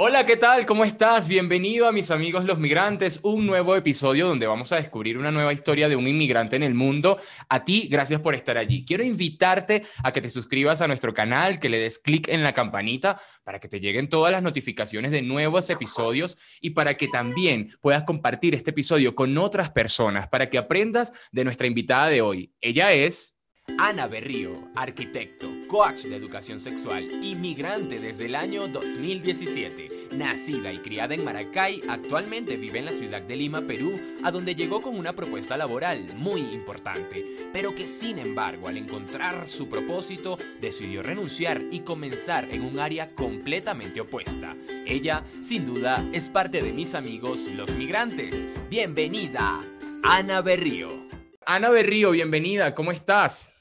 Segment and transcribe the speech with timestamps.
[0.00, 0.64] Hola, ¿qué tal?
[0.64, 1.26] ¿Cómo estás?
[1.26, 5.52] Bienvenido a mis amigos los migrantes, un nuevo episodio donde vamos a descubrir una nueva
[5.52, 7.20] historia de un inmigrante en el mundo.
[7.48, 8.84] A ti, gracias por estar allí.
[8.84, 12.54] Quiero invitarte a que te suscribas a nuestro canal, que le des clic en la
[12.54, 17.76] campanita para que te lleguen todas las notificaciones de nuevos episodios y para que también
[17.80, 22.54] puedas compartir este episodio con otras personas, para que aprendas de nuestra invitada de hoy.
[22.60, 23.36] Ella es...
[23.78, 30.08] Ana Berrío, arquitecto, coach de educación sexual, inmigrante desde el año 2017.
[30.16, 33.92] Nacida y criada en Maracay, actualmente vive en la ciudad de Lima, Perú,
[34.24, 39.46] a donde llegó con una propuesta laboral muy importante, pero que sin embargo al encontrar
[39.46, 44.56] su propósito decidió renunciar y comenzar en un área completamente opuesta.
[44.86, 48.48] Ella, sin duda, es parte de mis amigos los migrantes.
[48.70, 49.60] Bienvenida,
[50.02, 51.06] Ana Berrío.
[51.44, 53.52] Ana Berrío, bienvenida, ¿cómo estás?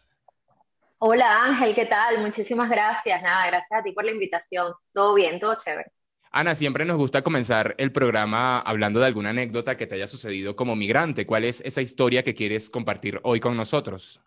[1.00, 2.20] Hola Ángel, ¿qué tal?
[2.20, 3.22] Muchísimas gracias.
[3.22, 4.74] Nada, gracias a ti por la invitación.
[4.92, 5.92] Todo bien, todo chévere.
[6.32, 10.56] Ana, siempre nos gusta comenzar el programa hablando de alguna anécdota que te haya sucedido
[10.56, 11.28] como migrante.
[11.28, 14.20] ¿Cuál es esa historia que quieres compartir hoy con nosotros?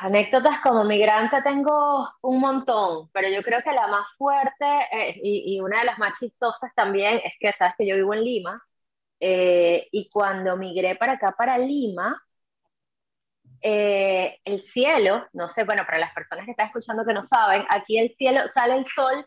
[0.00, 5.58] Anécdotas como migrante tengo un montón, pero yo creo que la más fuerte eh, y,
[5.60, 8.62] una de las más chistosas también es que sabes que yo vivo en Lima
[9.20, 12.22] eh, y cuando migré para acá, para Lima,
[13.68, 17.64] eh, el cielo, no sé, bueno, para las personas que están escuchando que no saben,
[17.68, 19.26] aquí el cielo sale el sol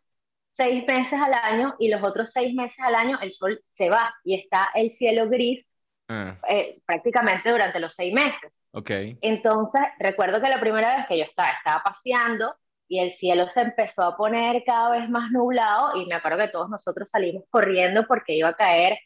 [0.53, 4.15] seis meses al año y los otros seis meses al año el sol se va
[4.23, 5.67] y está el cielo gris
[6.07, 6.37] ah.
[6.47, 8.53] eh, prácticamente durante los seis meses.
[8.71, 9.17] Okay.
[9.21, 12.55] Entonces, recuerdo que la primera vez que yo estaba, estaba paseando
[12.87, 16.47] y el cielo se empezó a poner cada vez más nublado y me acuerdo que
[16.47, 18.99] todos nosotros salimos corriendo porque iba a caer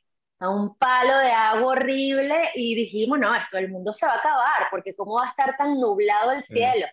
[0.50, 4.68] un palo de agua horrible y dijimos, no, esto el mundo se va a acabar,
[4.72, 6.86] porque cómo va a estar tan nublado el cielo.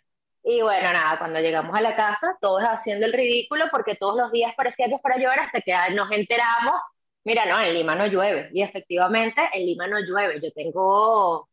[0.42, 4.32] Y bueno, nada, cuando llegamos a la casa, todos haciendo el ridículo, porque todos los
[4.32, 6.80] días parecía que fuera a llover hasta que nos enteramos,
[7.24, 8.48] mira, no, en Lima no llueve.
[8.52, 10.40] Y efectivamente, en Lima no llueve.
[10.40, 11.48] Yo tengo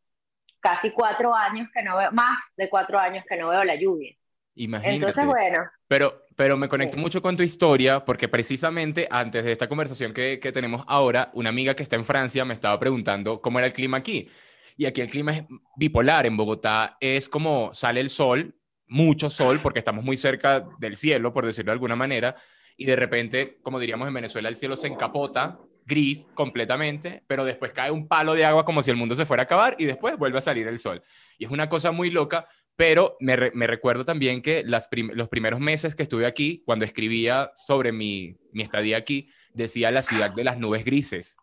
[0.60, 4.14] casi cuatro años que no veo, más de cuatro años que no veo la lluvia.
[4.54, 4.96] Imagínate.
[4.96, 5.70] Entonces, bueno.
[5.86, 10.38] Pero, pero me conecto mucho con tu historia porque precisamente antes de esta conversación que,
[10.38, 13.72] que tenemos ahora, una amiga que está en Francia me estaba preguntando cómo era el
[13.72, 14.28] clima aquí.
[14.76, 15.42] Y aquí el clima es
[15.76, 16.26] bipolar.
[16.26, 18.54] En Bogotá es como sale el sol,
[18.86, 22.36] mucho sol, porque estamos muy cerca del cielo, por decirlo de alguna manera,
[22.76, 27.72] y de repente, como diríamos en Venezuela, el cielo se encapota, gris completamente, pero después
[27.72, 30.16] cae un palo de agua como si el mundo se fuera a acabar y después
[30.16, 31.02] vuelve a salir el sol.
[31.36, 32.46] Y es una cosa muy loca
[32.78, 37.90] pero me, recuerdo también que las los primeros meses que estuve aquí, cuando escribía sobre
[37.90, 41.38] mi, mi estadía aquí, decía la ciudad de las nubes grises,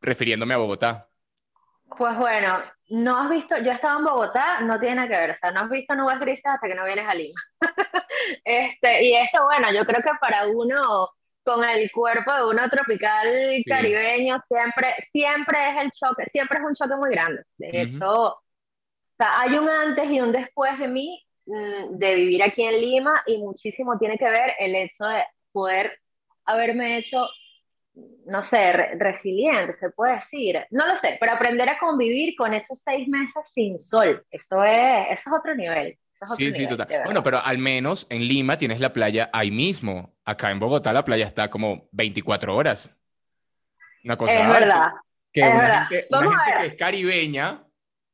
[0.00, 1.08] refiriéndome a Bogotá.
[1.98, 5.36] Pues bueno, no has visto, yo estaba en Bogotá, no tiene nada que ver, o
[5.40, 7.40] sea, no has visto nubes grises hasta que no vienes a Lima.
[8.44, 11.08] este, y esto, bueno, yo creo que para uno
[11.42, 13.26] con el cuerpo de uno tropical
[13.66, 17.42] caribeño, siempre, siempre es el choque, siempre es un choque muy grande.
[17.58, 18.36] De hecho,
[19.20, 23.22] sea, hay un antes y un después de mí mm, de vivir aquí en Lima
[23.26, 25.98] y muchísimo tiene que ver el hecho de poder
[26.44, 27.28] haberme hecho,
[28.26, 30.64] no sé, resiliente, se puede decir.
[30.70, 35.06] No lo sé, pero aprender a convivir con esos seis meses sin sol, eso es,
[35.10, 35.98] eso es otro nivel.
[36.36, 36.88] sí, sí, total.
[37.04, 40.14] Bueno, pero al menos en Lima tienes la playa ahí mismo.
[40.24, 42.96] Acá en Bogotá la playa está como 24 horas.
[44.04, 44.92] Una cosa es verdad.
[45.32, 46.06] Que, una, Gente,
[46.60, 47.64] que es caribeña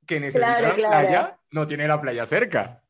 [0.07, 2.83] que necesita la playa no tiene la playa cerca.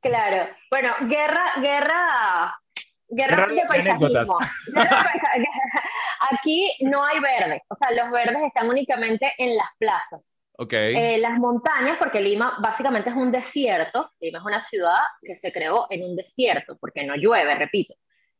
[0.00, 0.48] Claro.
[0.70, 2.60] Bueno, guerra, guerra,
[3.08, 4.38] guerra, de paisajismo.
[6.30, 10.20] Aquí no hay verde, o sea, los verdes están únicamente en las plazas.
[10.60, 10.96] Okay.
[10.96, 15.52] Eh, las montañas, porque Lima básicamente es un desierto, Lima es una ciudad que se
[15.52, 17.94] creó en un desierto, porque no llueve, repito.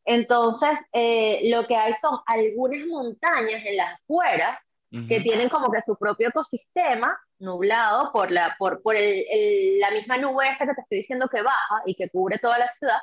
[0.04, 4.58] Entonces, eh, lo que hay son algunas montañas en las afueras
[5.06, 10.18] que tienen como que su propio ecosistema nublado por la, por, por el, la misma
[10.18, 12.98] nube esta que te estoy diciendo que baja y que cubre toda la ciudad,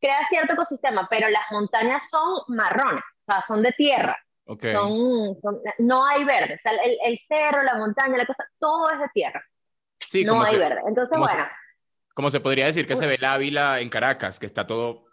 [0.00, 4.18] crea cierto ecosistema, pero las montañas son marrones, o sea, son de tierra.
[4.72, 5.36] Son,
[5.78, 9.08] no hay verde, o sea, el, el, cerro, la montaña, la cosa, todo es de
[9.12, 9.44] tierra.
[10.00, 10.80] Sí, no hay verde.
[10.86, 11.46] Entonces, bueno.
[12.14, 15.08] como se podría decir que se ve la Ávila en Caracas, que está todo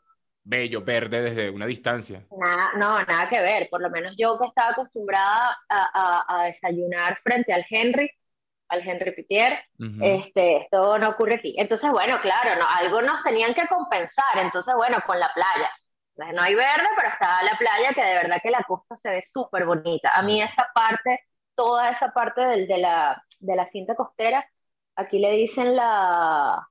[0.45, 2.25] bello, verde desde una distancia.
[2.31, 3.67] Nada, no, nada que ver.
[3.69, 8.09] Por lo menos yo que estaba acostumbrada a, a, desayunar frente al Henry,
[8.69, 9.59] al Henry Pitier,
[10.01, 11.55] este, esto no ocurre aquí.
[11.57, 14.37] Entonces, bueno, claro, no, algo nos tenían que compensar.
[14.37, 15.69] Entonces, bueno, con la playa.
[16.33, 19.21] No hay verde, pero está la playa que de verdad que la costa se ve
[19.33, 20.11] súper bonita.
[20.15, 21.21] A mí esa parte,
[21.55, 24.45] toda esa parte del, de, la, de la cinta costera,
[24.95, 26.67] aquí le dicen la,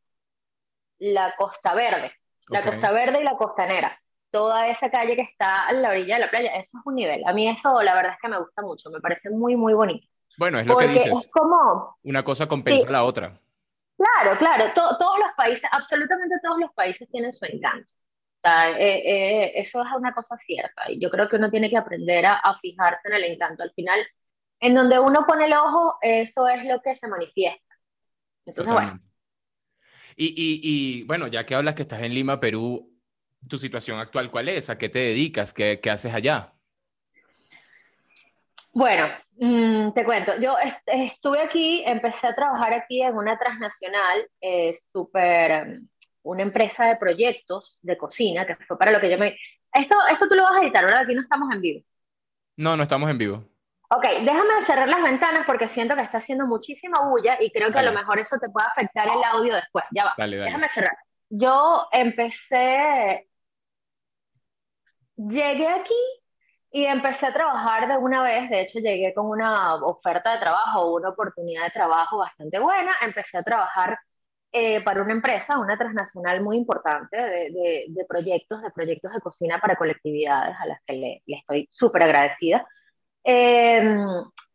[0.99, 2.13] la Costa Verde
[2.49, 4.01] la Costa Verde y la Costanera.
[4.31, 7.23] toda esa calle que está a la orilla de la playa, eso es un nivel.
[7.27, 10.09] A mí eso la verdad es que me gusta mucho, me parece muy, muy bonito.
[10.37, 11.13] Bueno, es lo que dices.
[11.13, 11.97] Es como...
[12.03, 13.41] Una cosa compensa a la otra.
[13.97, 17.93] Claro, claro, todos los países, absolutamente todos los países tienen su encanto.
[18.45, 22.27] Eh, eh, eso es una cosa cierta y yo creo que uno tiene que aprender
[22.27, 23.63] a, fijarse en el encanto.
[23.63, 23.99] Al final,
[24.61, 27.75] en donde uno pone el ojo, eso es lo que se manifiesta.
[28.45, 29.01] Entonces, bueno.
[30.17, 32.93] Y, y, y, bueno, ya que hablas que estás en Lima, Perú,
[33.49, 34.71] ¿tu situación actual cuál es?
[34.71, 35.53] ¿A qué te dedicas?
[35.53, 36.54] ¿Qué, qué haces allá?
[38.75, 39.07] Bueno,
[39.39, 40.57] mm, te cuento, yo
[40.87, 45.81] estuve aquí, empecé a trabajar aquí en una transnacional eh, súper,
[46.23, 49.39] una empresa de proyectos de cocina, que fue para lo que yo me...
[49.73, 51.03] Esto, esto tú lo vas a editar, ¿verdad?
[51.03, 51.85] Aquí no estamos en vivo.
[52.57, 53.45] No, no estamos en vivo.
[53.91, 57.79] Ok, déjame cerrar las ventanas porque siento que está haciendo muchísima bulla y creo que
[57.79, 59.85] a lo mejor eso te puede afectar el audio después.
[59.93, 60.15] Ya va.
[60.17, 60.51] Dale, dale.
[60.51, 60.97] Déjame cerrar.
[61.29, 63.29] Yo empecé,
[65.17, 66.24] llegué aquí
[66.75, 70.93] y empecé a trabajar de una vez, de hecho llegué con una oferta de trabajo,
[70.97, 73.97] una oportunidad de trabajo bastante buena, empecé a trabajar
[74.51, 79.61] eh, para una empresa, una transnacional muy importante de, de, proyectos, de proyectos de cocina
[79.61, 82.67] para colectividades a las que le, le estoy súper agradecida.
[83.23, 83.97] Em,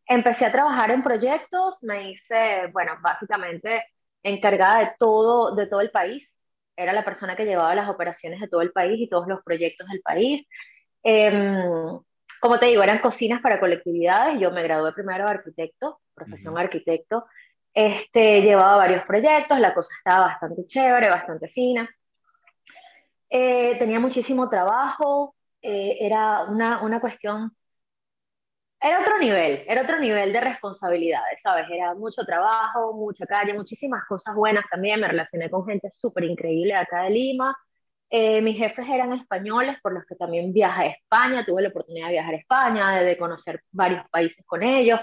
[0.06, 3.86] empecé a trabajar en proyectos, me hice, bueno, básicamente
[4.24, 6.36] encargada de todo, de todo el país,
[6.76, 9.88] era la persona que llevaba las operaciones de todo el país y todos los proyectos
[9.88, 10.46] del país.
[11.04, 11.32] Eh,
[12.42, 14.40] como te digo, eran cocinas para colectividades.
[14.40, 17.26] Yo me gradué primero de arquitecto, profesión arquitecto.
[17.74, 21.90] Este, llevaba varios proyectos, la cosa estaba bastante chévere, bastante fina.
[23.30, 27.56] Eh, tenía muchísimo trabajo, eh, era una, una cuestión,
[28.82, 31.66] era otro nivel, era otro nivel de responsabilidades, ¿sabes?
[31.70, 35.02] Era mucho trabajo, mucha calle, muchísimas cosas buenas también.
[35.02, 37.56] Me relacioné con gente súper increíble acá de Lima.
[38.10, 42.08] Eh, mis jefes eran españoles, por los que también viajé a España, tuve la oportunidad
[42.08, 45.00] de viajar a España, de, conocer varios países con ellos.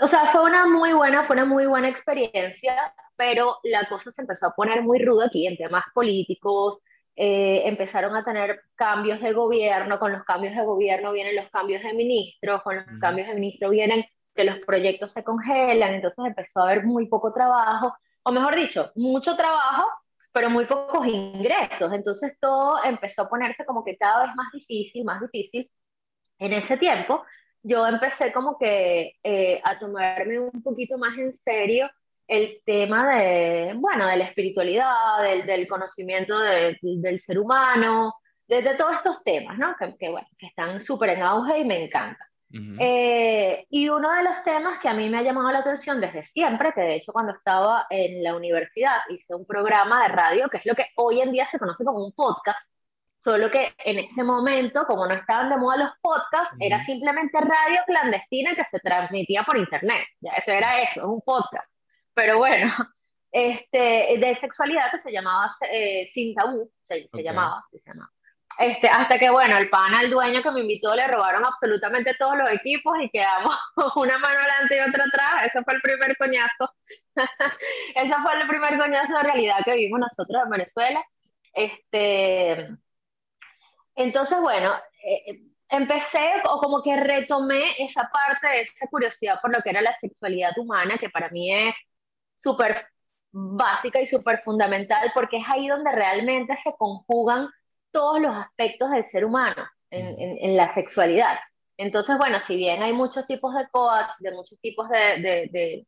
[0.00, 4.22] O sea, fue una muy buena, fue una muy buena experiencia, pero la cosa se
[4.22, 6.78] empezó a poner muy ruda aquí en temas políticos,
[7.14, 11.82] eh, empezaron a tener cambios de gobierno, con los cambios de gobierno vienen los cambios
[11.82, 16.60] de ministros, con los cambios de ministro vienen que los proyectos se congelan, entonces empezó
[16.60, 19.86] a haber muy poco trabajo, o mejor dicho, mucho trabajo,
[20.36, 21.90] pero muy pocos ingresos.
[21.94, 25.70] Entonces todo empezó a ponerse como que cada vez más difícil, más difícil.
[26.38, 27.24] En ese tiempo
[27.62, 31.90] yo empecé como que eh, a tomarme un poquito más en serio
[32.28, 38.12] el tema de, bueno, de la espiritualidad, del, del conocimiento del ser humano,
[38.46, 39.74] de, de, todos estos temas, ¿no?
[39.78, 41.80] Que, que bueno, que están súper en auge y me
[42.50, 42.76] encantan.
[42.80, 46.22] Eh, y uno de los temas que a mí me ha llamado la atención desde
[46.24, 50.58] siempre, que de hecho cuando estaba en la universidad hice un programa de radio, que
[50.58, 52.60] es lo que hoy en día se conoce como un podcast,
[53.18, 57.80] solo que en ese momento, como no estaban de moda los podcasts, era simplemente radio
[57.86, 60.06] clandestina que se transmitía por internet.
[60.20, 61.68] Ya eso era eso, un podcast.
[62.14, 62.72] Pero bueno,
[63.32, 68.12] este, de sexualidad que se llamaba eh, Sin Tabú, se, llamaba, se llamaba.
[68.58, 72.36] Este, hasta que, bueno, el pana, el dueño que me invitó, le robaron absolutamente todos
[72.38, 73.54] los equipos y quedamos
[73.96, 75.48] una mano adelante y otra atrás.
[75.48, 76.74] Eso fue el primer coñazo.
[77.94, 81.04] Ese fue el primer coñazo de realidad que vimos nosotros en Venezuela.
[81.52, 82.68] Este,
[83.94, 84.74] entonces, bueno,
[85.04, 89.82] eh, empecé o como que retomé esa parte de esa curiosidad por lo que era
[89.82, 91.74] la sexualidad humana, que para mí es
[92.36, 92.86] súper
[93.32, 97.48] básica y súper fundamental, porque es ahí donde realmente se conjugan
[97.96, 101.38] todos los aspectos del ser humano en, en, la sexualidad.
[101.78, 105.86] Entonces, bueno, si bien hay muchos tipos de coach, de muchos tipos de, de,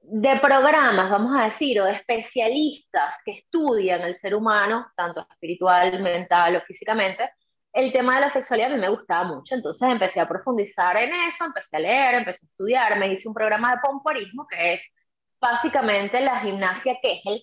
[0.00, 6.00] de, programas, vamos a decir, o de especialistas que estudian el ser humano, tanto espiritual,
[6.00, 7.28] mental o físicamente,
[7.72, 9.56] el tema de la sexualidad a mí me gustaba mucho.
[9.56, 13.34] Entonces empecé a profundizar en eso, empecé a leer, empecé a estudiar, me hice un
[13.34, 14.80] programa de pomporismo que es
[15.40, 17.42] básicamente la gimnasia Kegel,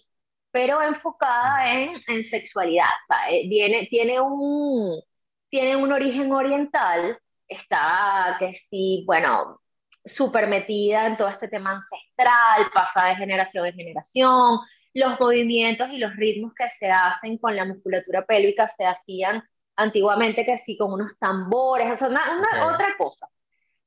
[0.56, 2.88] pero enfocada en, en sexualidad.
[3.10, 5.02] Sea, eh, viene, tiene, un,
[5.50, 9.60] tiene un origen oriental, está, que sí, bueno,
[10.06, 14.60] súper metida en todo este tema ancestral, pasa de generación en generación,
[14.94, 19.44] los movimientos y los ritmos que se hacen con la musculatura pélvica se hacían
[19.76, 23.28] antiguamente que sí, con unos tambores, o sea, una, otra cosa.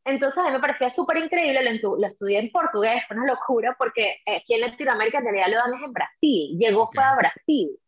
[0.04, 4.22] Entonces a mí me parecía súper increíble, lo, estudié en portugués, fue una locura porque
[4.26, 7.78] aquí en Latinoamérica en realidad lo dan es en Brasil, llegó para Brasil.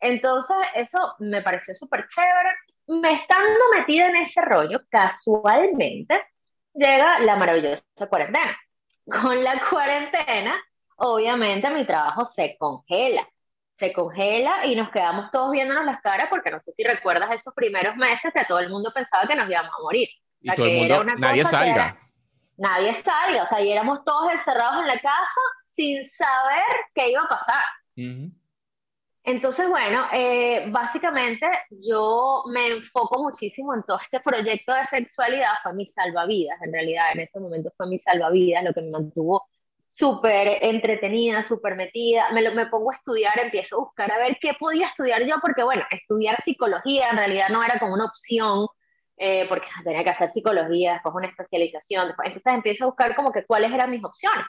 [0.00, 2.50] Entonces eso me pareció súper chévere.
[3.02, 6.22] Me estando metida en ese rollo, casualmente
[6.74, 8.56] llega la maravillosa cuarentena.
[9.04, 10.56] Con la cuarentena,
[10.96, 13.26] obviamente mi trabajo se congela.
[13.74, 17.52] se congela y nos quedamos todos viéndonos las caras porque no sé si recuerdas esos
[17.54, 20.08] primeros meses que todo el mundo pensaba que nos íbamos a morir.
[20.40, 21.98] Y todo el mundo, nadie salga.
[22.56, 25.40] nadie salga, o sea, y éramos todos encerrados en la casa
[25.74, 26.64] sin saber
[26.94, 27.64] qué iba a pasar.
[29.24, 35.74] Entonces, bueno, eh, básicamente yo me enfoco muchísimo en todo este proyecto de sexualidad, fue
[35.74, 39.48] mi salvavidas, en realidad en ese momento fue mi salvavidas, lo que me mantuvo
[39.88, 44.38] súper entretenida, súper metida, me, lo, me pongo a estudiar, empiezo a buscar a ver
[44.40, 48.68] qué podía estudiar yo, porque bueno, estudiar psicología en realidad no era como una opción,
[49.16, 53.32] eh, porque tenía que hacer psicología, después una especialización, después, entonces empiezo a buscar como
[53.32, 54.44] que cuáles eran mis opciones.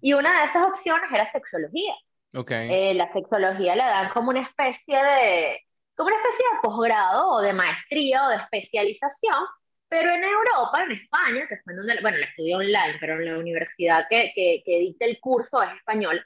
[0.00, 1.94] Y una de esas opciones era sexología.
[2.34, 2.70] Okay.
[2.70, 5.60] Eh, la sexología la dan como una especie de,
[5.94, 9.44] como una especie de posgrado o de maestría o de especialización,
[9.88, 13.38] pero en Europa, en España, que fue donde, bueno, la estudié online, pero en la
[13.38, 16.22] universidad que, que, que dicta el curso es español,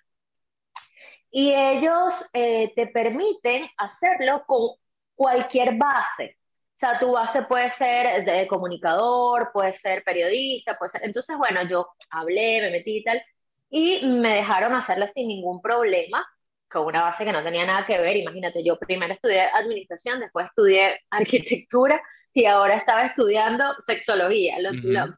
[1.32, 4.76] y ellos eh, te permiten hacerlo con
[5.14, 6.36] cualquier base.
[6.82, 11.04] Sea, tu base puede ser de comunicador, puede ser periodista, puede ser...
[11.04, 13.22] Entonces, bueno, yo hablé, me metí y tal,
[13.70, 16.26] y me dejaron hacerla sin ningún problema,
[16.68, 18.16] con una base que no tenía nada que ver.
[18.16, 22.02] Imagínate, yo primero estudié administración, después estudié arquitectura,
[22.34, 24.56] y ahora estaba estudiando sexología.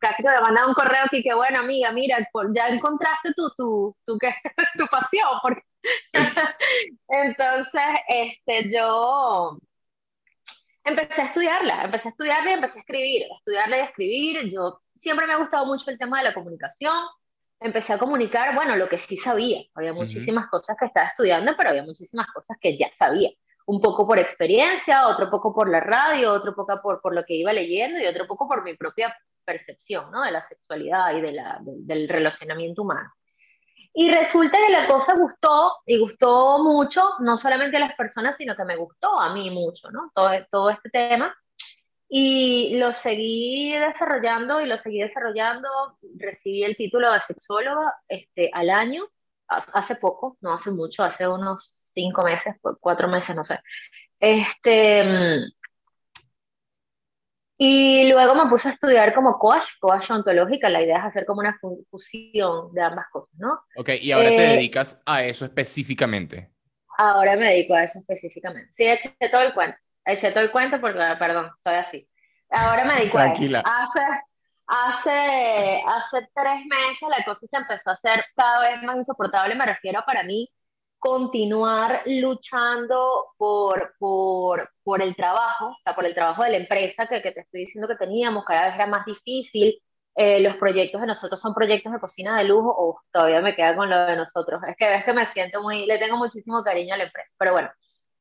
[0.00, 2.18] casi que me mandaba un correo aquí que, bueno, amiga, mira,
[2.54, 4.18] ya encontraste tu, tu, tu,
[4.78, 5.30] tu pasión.
[5.42, 5.62] Porque...
[7.09, 9.59] Entonces, este, yo
[10.85, 14.50] empecé a estudiarla, empecé a estudiarla y empecé a escribir, a estudiarla y a escribir.
[14.50, 16.97] Yo siempre me ha gustado mucho el tema de la comunicación.
[17.61, 19.62] Empecé a comunicar, bueno, lo que sí sabía.
[19.75, 23.31] Había muchísimas cosas que estaba estudiando, pero había muchísimas cosas que ya sabía
[23.67, 27.35] un poco por experiencia, otro poco por la radio, otro poco por, por lo que
[27.35, 30.23] iba leyendo y otro poco por mi propia percepción ¿no?
[30.23, 33.12] de la sexualidad y de la, del relacionamiento humano.
[33.97, 38.57] Y resulta que la cosa gustó y gustó mucho, no solamente a las personas, sino
[38.57, 40.11] que me gustó a mí mucho, ¿no?
[40.13, 41.35] Todo, todo este tema.
[42.09, 45.69] Y lo seguí desarrollando y lo seguí desarrollando.
[46.17, 49.07] Recibí el título de sexóloga este, al año,
[49.47, 53.61] hace poco, no hace mucho, hace unos cinco meses, cuatro meses, no sé.
[54.19, 55.45] Este,
[57.66, 60.68] y luego me puse a estudiar como coach, coach ontológica.
[60.68, 61.59] La idea es hacer como una
[61.90, 63.61] fusión de ambas cosas, ¿no?
[63.76, 66.50] Ok, y ahora te eh, dedicas a eso específicamente.
[66.99, 68.71] Ahora me dedico a eso específicamente.
[68.73, 69.78] Sí, eché todo el cuento.
[70.04, 72.09] Eché todo el cuento porque, perdón, soy así.
[72.50, 73.62] Ahora me dedico Tranquila.
[73.64, 73.92] a eso.
[74.66, 79.54] Hace, hace, hace tres meses la cosa se empezó a hacer cada vez más insoportable.
[79.54, 80.49] Me refiero para mí
[81.04, 87.06] continuar luchando por, por, por, el trabajo, o sea, por el trabajo de la empresa
[87.06, 89.82] que, que te estoy diciendo que teníamos, cada vez era más difícil.
[90.16, 93.76] Eh, los proyectos de nosotros son proyectos de cocina de lujo, o todavía me queda
[93.76, 94.62] con lo de nosotros.
[94.66, 97.52] Es que ves que me siento muy, le tengo muchísimo cariño a la empresa, pero
[97.52, 97.70] bueno,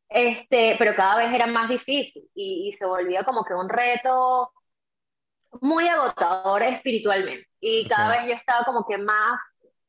[0.09, 4.51] este, pero cada vez era más difícil y, y se volvía como que un reto
[5.61, 7.47] muy agotador espiritualmente.
[7.61, 9.39] Y cada vez yo estaba como que más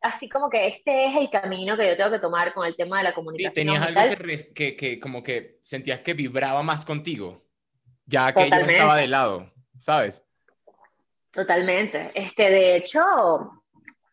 [0.04, 2.99] así como que este es el camino que yo tengo que tomar con el tema
[2.99, 3.54] de la comunicación.
[3.54, 4.14] ¿Tenías algo
[4.54, 7.42] que, que, como que sentías que vibraba más contigo?
[8.04, 10.23] Ya que yo estaba de lado, ¿sabes?
[11.30, 12.12] Totalmente.
[12.14, 13.00] Este, de hecho,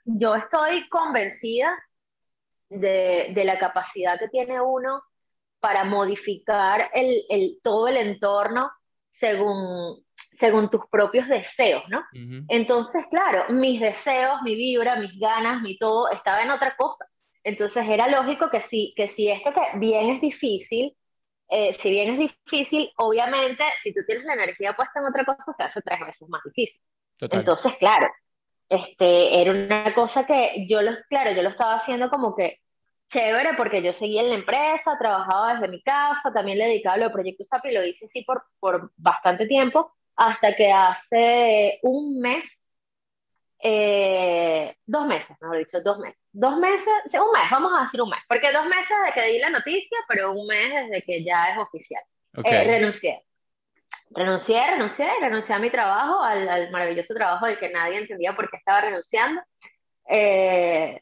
[0.05, 1.77] yo estoy convencida
[2.69, 5.03] de, de la capacidad que tiene uno
[5.59, 8.71] para modificar el, el, todo el entorno
[9.09, 10.05] según,
[10.41, 12.03] según tus propios deseos, ¿no?
[12.47, 17.05] Entonces, claro, mis deseos, mi vibra, mis ganas, mi todo estaba en otra cosa.
[17.43, 20.97] Entonces era lógico que si, que si esto que bien es difícil,
[21.47, 25.53] eh, si bien es difícil, obviamente, si tú tienes la energía puesta en otra cosa,
[25.55, 26.81] se hace tres veces más difícil.
[27.19, 28.07] Entonces, claro,
[28.67, 32.61] este, era una cosa que yo lo, claro, yo lo estaba haciendo como que
[33.09, 36.99] chévere porque yo seguía en la empresa, trabajaba desde mi casa, también le dedicaba a
[36.99, 42.19] los proyectos SAP y lo hice así por, por bastante tiempo, hasta que hace un
[42.19, 42.43] mes,
[43.63, 48.09] eh, dos meses, mejor dicho, dos meses, dos meses, un mes, vamos a decir un
[48.09, 51.45] mes, porque dos meses desde que di la noticia, pero un mes desde que ya
[51.45, 52.03] es oficial.
[52.43, 53.23] Eh, renuncié.
[54.13, 58.57] Renuncié, renuncié, renuncié a mi trabajo, al, maravilloso trabajo del que nadie entendía por qué
[58.57, 59.41] estaba renunciando.
[60.07, 61.01] Eh,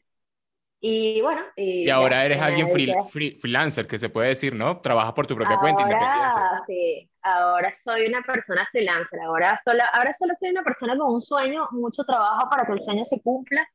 [0.80, 1.42] y bueno.
[1.56, 2.68] Y, ahora eres alguien
[3.10, 4.80] freelancer, que se puede decir, ¿no?
[4.80, 6.30] Trabajas por tu propia cuenta independiente.
[6.66, 9.20] Sí, ahora soy una persona freelancer.
[9.20, 12.84] Ahora solo, ahora solo soy una persona con un sueño, mucho trabajo para que el
[12.84, 13.68] sueño se cumpla.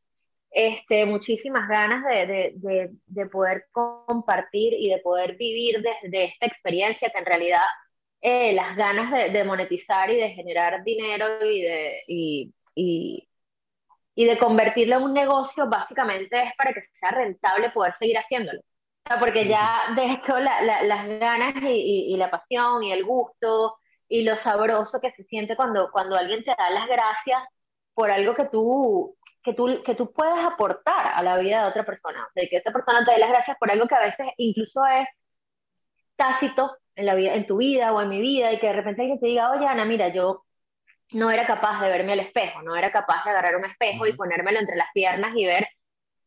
[0.50, 7.09] Este, muchísimas ganas de, de, de, poder compartir y de poder vivir desde esta experiencia
[7.09, 7.59] que en realidad
[8.21, 13.27] eh, las ganas de, monetizar y de generar dinero y de, y, y,
[14.15, 18.62] y de convertirlo en un negocio básicamente es para que sea rentable poder seguir haciéndolo.
[19.19, 25.00] porque ya de hecho las ganas y, la pasión y el gusto y lo sabroso
[25.01, 27.43] que se siente cuando, cuando alguien te da las gracias
[27.93, 31.86] por algo que tú, que, tú, que tú puedes aportar a la vida de otra
[31.86, 34.86] persona, de que esa persona te dé las gracias por algo que a veces incluso
[34.86, 35.07] es
[36.15, 39.01] tácito en, la vida, en tu vida o en mi vida y que de repente
[39.01, 40.45] alguien te diga, oye Ana, mira, yo
[41.12, 44.13] no era capaz de verme al espejo, no era capaz de agarrar un espejo y
[44.13, 45.67] ponérmelo entre las piernas y ver,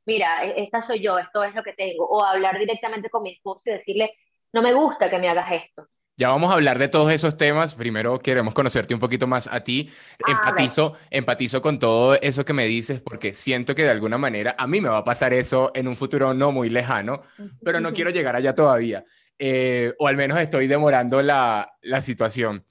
[0.07, 3.33] mira, e-, esta soy yo, esto es lo que tengo, o hablar directamente con mi
[3.33, 4.15] esposo y decirle,
[4.53, 5.89] no me gusta que me hagas esto.
[6.17, 7.77] Ya vamos a hablar de todos esos temas.
[7.77, 9.89] Primero queremos conocerte un poquito más a ti.
[10.27, 14.57] Ah, empatizo, empatizo con todo eso que me dices porque siento que de alguna manera
[14.59, 17.23] a mí me va a pasar eso en un futuro no muy lejano,
[17.63, 19.05] pero no quiero llegar allá todavía.
[19.39, 22.67] Eh, o al menos estoy demorando la, la situación.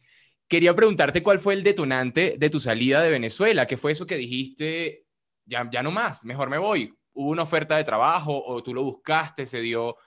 [0.48, 3.66] Quería preguntarte cuál fue el detonante de tu salida de Venezuela.
[3.66, 5.06] ¿Qué fue eso que dijiste?
[5.46, 6.94] Ya, ya no más, mejor me voy.
[7.13, 9.98] ¿Hubo una oferta de trabajo o tú lo buscaste, se dio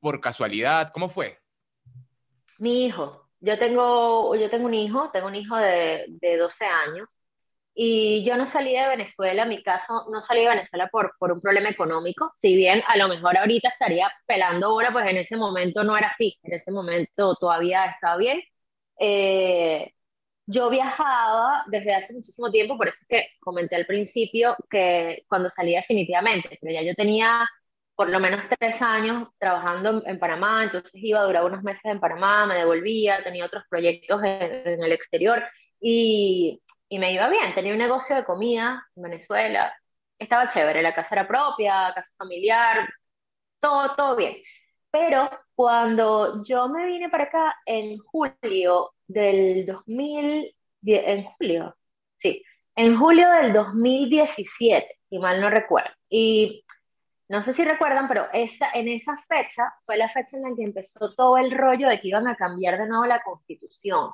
[0.00, 0.90] por casualidad?
[0.92, 1.38] ¿Cómo fue?
[2.58, 3.28] Mi hijo.
[3.40, 7.08] Yo tengo, yo tengo un hijo, tengo un hijo de, de 12 años
[7.80, 11.30] y yo no salí de Venezuela, en mi caso no salí de Venezuela por, por
[11.30, 15.36] un problema económico, si bien a lo mejor ahorita estaría pelando ahora, pues en ese
[15.36, 18.42] momento no era así, en ese momento todavía estaba bien.
[18.98, 19.92] Eh,
[20.46, 25.50] yo viajaba desde hace muchísimo tiempo, por eso es que comenté al principio que cuando
[25.50, 27.46] salí definitivamente, pero ya yo tenía
[27.94, 32.00] por lo menos tres años trabajando en, Panamá, entonces iba a durar unos meses en
[32.00, 35.42] Panamá, me devolvía, tenía otros proyectos en, el exterior
[35.80, 37.54] y, y, me iba bien.
[37.54, 39.74] Tenía un negocio de comida en Venezuela,
[40.18, 42.88] estaba chévere, la casa era propia, casa familiar,
[43.60, 44.36] todo, todo bien.
[44.98, 50.54] Pero cuando yo me vine para acá en julio del 2000,
[50.86, 51.76] en julio,
[52.16, 52.42] sí,
[52.74, 56.64] en julio del 2017, si mal no recuerdo, y
[57.28, 60.64] no sé si recuerdan, pero esa, en esa fecha fue la fecha en la que
[60.64, 64.10] empezó todo el rollo de que iban a cambiar de nuevo la constitución.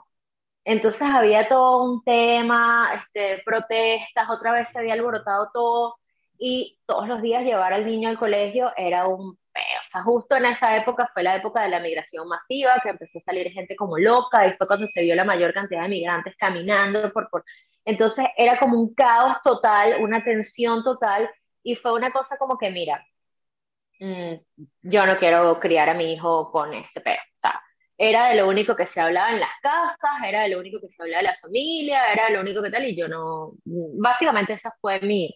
[0.65, 5.97] Entonces había todo un tema, este, protestas, otra vez se había alborotado todo
[6.39, 9.64] y todos los días llevar al niño al colegio era un peo.
[10.03, 13.51] Justo en esa época fue la época de la migración masiva, que empezó a salir
[13.53, 17.29] gente como loca y fue cuando se vio la mayor cantidad de migrantes caminando por...
[17.31, 17.45] por...
[17.85, 21.31] Entonces era como un caos total, una tensión total
[21.63, 23.05] y fue una cosa como que, mira,
[24.01, 24.35] mm,
[24.83, 27.15] yo no quiero criar a mi hijo con este peo.
[27.37, 27.61] O sea,
[27.97, 30.89] era de lo único que se hablaba en las casas, era de lo único que
[30.89, 34.55] se hablaba de la familia, era de lo único que tal, y yo no, básicamente
[34.55, 35.35] esa fue mi...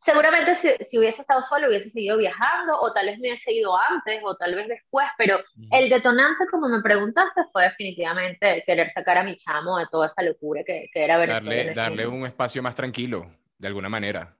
[0.00, 3.76] Seguramente si, si hubiese estado solo hubiese seguido viajando, o tal vez me hubiese ido
[3.76, 5.38] antes, o tal vez después, pero
[5.70, 10.22] el detonante, como me preguntaste, fue definitivamente querer sacar a mi chamo de toda esa
[10.22, 11.74] locura que, que era Venezuela.
[11.74, 14.36] Darle, darle un espacio más tranquilo, de alguna manera.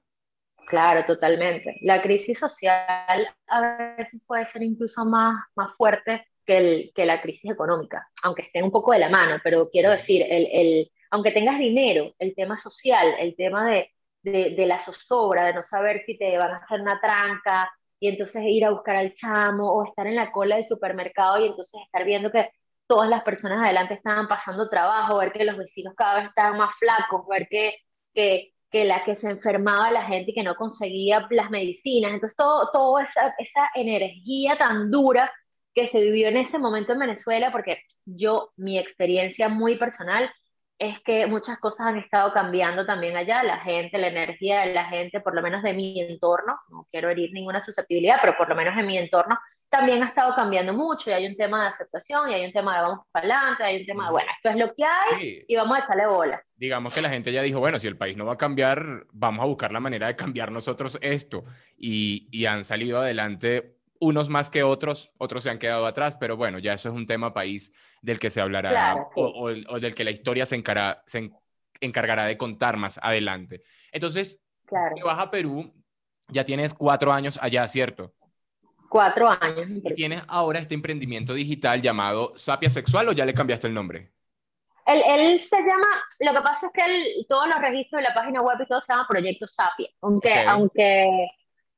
[0.66, 1.78] Claro, totalmente.
[1.82, 7.20] La crisis social a veces puede ser incluso más, más fuerte que, el, que la
[7.20, 11.30] crisis económica, aunque estén un poco de la mano, pero quiero decir, el, el, aunque
[11.30, 13.92] tengas dinero, el tema social, el tema de,
[14.32, 18.08] de, de, la zozobra, de no saber si te van a hacer una tranca y
[18.08, 21.80] entonces ir a buscar al chamo o estar en la cola del supermercado y entonces
[21.84, 22.50] estar viendo que
[22.86, 26.74] todas las personas adelante estaban pasando trabajo, ver que los vecinos cada vez estaban más
[26.78, 27.74] flacos, ver que,
[28.14, 32.12] que la que se enfermaba la gente y que no conseguía las medicinas.
[32.12, 35.32] Entonces, todo, toda esa, esa energía tan dura
[35.74, 40.30] que se vivió en ese momento en Venezuela, porque yo, mi experiencia muy personal
[40.78, 44.84] es que muchas cosas han estado cambiando también allá, la gente, la energía de la
[44.84, 48.54] gente, por lo menos de mi entorno, no quiero herir ninguna susceptibilidad, pero por lo
[48.54, 52.30] menos en mi entorno, también ha estado cambiando mucho y hay un tema de aceptación
[52.30, 54.56] y hay un tema de vamos para adelante, hay un tema de, bueno, esto es
[54.56, 56.42] lo que hay y vamos a echarle bola.
[56.54, 59.42] Digamos que la gente ya dijo, bueno, si el país no va a cambiar, vamos
[59.42, 61.44] a buscar la manera de cambiar nosotros esto.
[61.76, 66.36] Y, y han salido adelante unos más que otros, otros se han quedado atrás, pero
[66.36, 70.04] bueno, ya eso es un tema país del que se hablará o, o, del que
[70.04, 70.62] la historia se,
[71.06, 71.30] se
[71.80, 73.62] encargará de contar más adelante.
[73.92, 74.94] Entonces, claro.
[74.94, 75.72] te vas a Perú,
[76.28, 78.14] ya tienes cuatro años allá, ¿cierto?
[78.88, 79.68] Cuatro años.
[79.84, 84.12] ¿Y tienes ahora este emprendimiento digital llamado Sapia Sexual o ya le cambiaste el nombre?
[84.86, 85.86] Él, él se llama,
[86.20, 88.80] lo que pasa es que él, todos los registros de la página web y todo
[88.80, 91.28] se llama Proyecto Sapia, aunque, aunque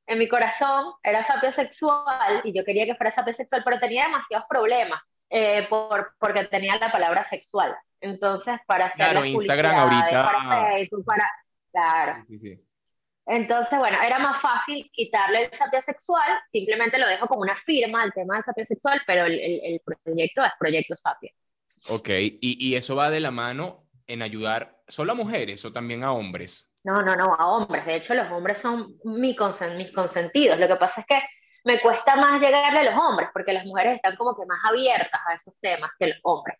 [0.09, 4.05] en mi corazón era Sapia Sexual y yo quería que fuera Sapia Sexual, pero tenía
[4.05, 7.77] demasiados problemas eh, por, porque tenía la palabra sexual.
[8.01, 10.25] Entonces, para hacer claro, Instagram ahorita...
[10.25, 11.31] Para Facebook, para...
[11.71, 12.25] Claro.
[12.27, 12.65] Sí, sí.
[13.27, 18.03] Entonces, bueno, era más fácil quitarle el sapia sexual, simplemente lo dejo como una firma
[18.03, 21.33] al tema del sapia sexual, pero el, el, proyecto es Proyecto Sapia.
[21.89, 26.03] Ok, ¿Y, ¿Y, eso va de la mano en ayudar solo a mujeres o también
[26.03, 26.67] a hombres?
[26.89, 27.85] No, no, no, a hombres.
[27.85, 29.37] De hecho, los hombres son mi
[29.77, 30.59] mis consentidos.
[30.59, 31.21] Lo que pasa es que
[31.65, 35.21] me cuesta más llegarle a los hombres, porque las mujeres están como que más abiertas
[35.27, 36.57] a esos temas que los hombres.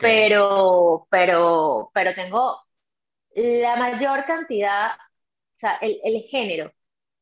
[0.00, 2.60] Pero, pero, pero tengo
[3.36, 6.72] la mayor cantidad, o sea, el, el, género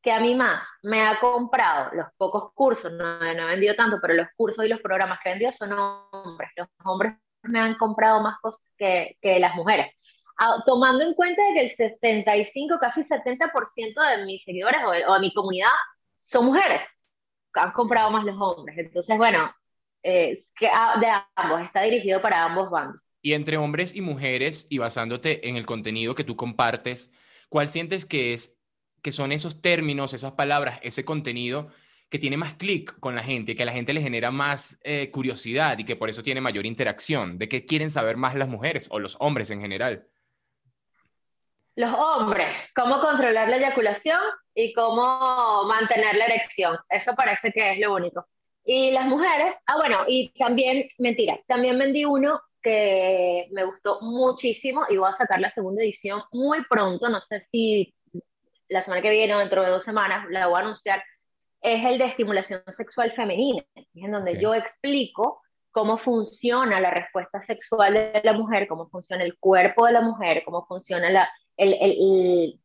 [0.01, 3.99] que a mí más me ha comprado, los pocos cursos, no, no he vendido tanto,
[4.01, 6.49] pero los cursos y los programas que he vendido son hombres.
[6.55, 9.93] Los hombres me han comprado más cosas que, que las mujeres.
[10.65, 15.71] Tomando en cuenta que el 65, casi 70% de mis seguidores o de, mi comunidad
[16.15, 16.81] son mujeres,
[17.53, 18.77] han comprado más los hombres.
[18.77, 19.51] Entonces, bueno,
[20.03, 23.01] que, ah, de ambos, está dirigido para ambos bandos.
[23.21, 27.11] Y entre hombres y mujeres, y basándote en el contenido que tú compartes,
[27.49, 28.55] ¿cuál sientes que, es,
[29.01, 31.69] que son esos términos, esas palabras, ese contenido
[32.09, 35.09] que tiene más clic con la gente, que a la gente le genera más eh,
[35.11, 37.37] curiosidad y que por eso tiene mayor interacción?
[37.37, 40.07] ¿De qué quieren saber más las mujeres o los hombres en general?
[41.77, 44.19] Los hombres, cómo controlar la eyaculación
[44.55, 46.75] y cómo mantener la erección.
[46.89, 48.25] Eso parece que es lo único.
[48.65, 54.87] Y las mujeres, ah, bueno, y también, mentira, también vendí uno que me gustó muchísimo
[54.89, 57.93] y voy a sacar la segunda edición muy pronto, no sé si
[58.69, 61.03] la semana que viene o dentro de dos semanas la voy a anunciar,
[61.61, 63.63] es el de estimulación sexual femenina,
[63.93, 69.37] en donde yo explico cómo funciona la respuesta sexual de la mujer, cómo funciona el
[69.37, 72.59] cuerpo de la mujer, cómo funciona la, el,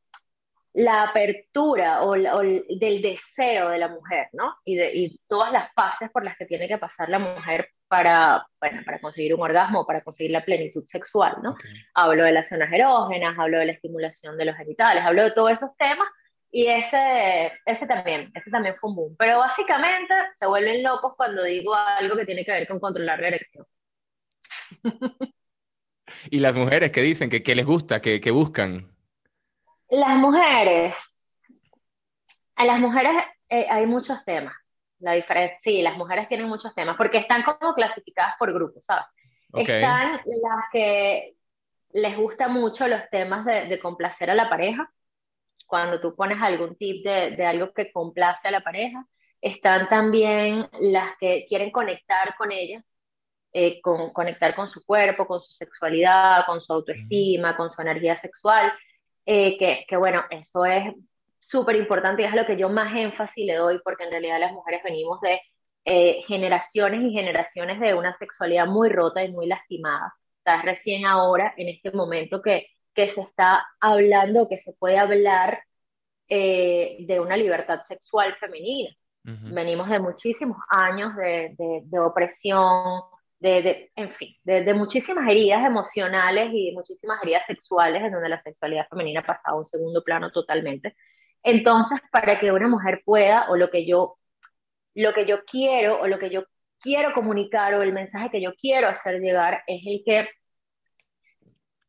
[0.74, 4.56] la apertura o, del deseo de la mujer, ¿no?
[4.64, 8.82] Y, de, todas las fases por las que tiene que pasar la mujer para, bueno,
[8.84, 11.56] para conseguir un orgasmo, para conseguir la plenitud sexual, ¿no?
[11.94, 15.52] Hablo de las zonas erógenas, hablo de la estimulación de los genitales, hablo de todos
[15.52, 16.08] esos temas
[16.50, 19.16] y ese, ese también, ese también fue un boom.
[19.18, 23.28] Pero básicamente se vuelven locos cuando digo algo que tiene que ver con controlar la
[23.28, 23.66] erección.
[26.30, 27.30] ¿Y las mujeres qué dicen?
[27.30, 28.00] ¿Qué, qué les gusta?
[28.00, 28.90] ¿Qué, ¿Qué, buscan?
[29.88, 30.94] Las mujeres.
[32.56, 33.12] A las mujeres
[33.48, 34.54] eh, hay muchos temas.
[34.98, 39.04] La diferencia, sí, las mujeres tienen muchos temas, porque están como clasificadas por grupos, ¿sabes?
[39.52, 41.34] Están las que
[41.92, 44.90] les gusta mucho los temas de, de, complacer a la pareja,
[45.66, 49.06] cuando tú pones algún tip de, de algo que complace a la pareja.
[49.40, 52.84] Están también las que quieren conectar con ellas,
[53.54, 58.16] eh, con, conectar con su cuerpo, con su sexualidad, con su autoestima, con su energía
[58.16, 58.72] sexual,
[59.26, 60.94] eh, que, que, bueno, eso es
[61.38, 64.52] súper importante y es lo que yo más énfasis le doy porque en realidad las
[64.52, 65.38] mujeres venimos de
[65.84, 70.14] eh, generaciones y generaciones de una sexualidad muy rota y muy lastimada.
[70.46, 75.62] O recién ahora, en este momento que, que se está hablando, que se puede hablar
[76.28, 78.88] de una libertad sexual femenina.
[79.22, 83.02] Venimos de muchísimos años de, de, de opresión,
[83.42, 88.86] de, en fin, de, muchísimas heridas emocionales y muchísimas heridas sexuales en donde la sexualidad
[88.88, 90.96] femenina ha pasado a un segundo plano totalmente.
[91.42, 94.18] Entonces, para que una mujer pueda, o lo que yo,
[94.94, 96.44] lo que yo quiero, o lo que yo
[96.80, 100.28] quiero comunicar, o el mensaje que yo quiero hacer llegar, es el que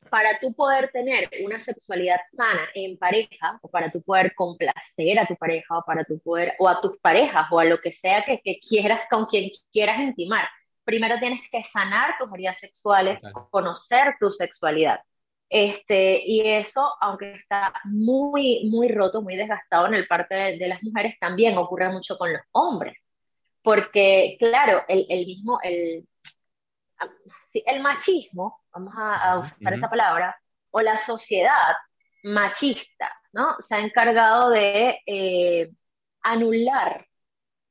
[0.09, 5.27] para tú poder tener una sexualidad sana en pareja, o para tú poder complacer a
[5.27, 8.23] tu pareja, o para tu poder, o a tus parejas, o a lo que sea
[8.25, 10.45] que quieras, con quien quieras intimar,
[10.83, 13.19] primero tienes que sanar tus heridas sexuales,
[13.51, 14.99] conocer tu sexualidad.
[15.49, 20.81] Este, y eso, aunque está muy, muy roto, muy desgastado en el parte de, las
[20.81, 22.97] mujeres, también ocurre mucho con los hombres.
[23.61, 26.07] Porque, claro, el, el mismo, el,
[27.53, 30.35] el machismo, vamos a, usar esa palabra,
[30.71, 31.75] o la sociedad
[32.23, 33.55] machista, ¿no?
[33.59, 35.71] Se ha encargado de eh,
[36.23, 37.05] anular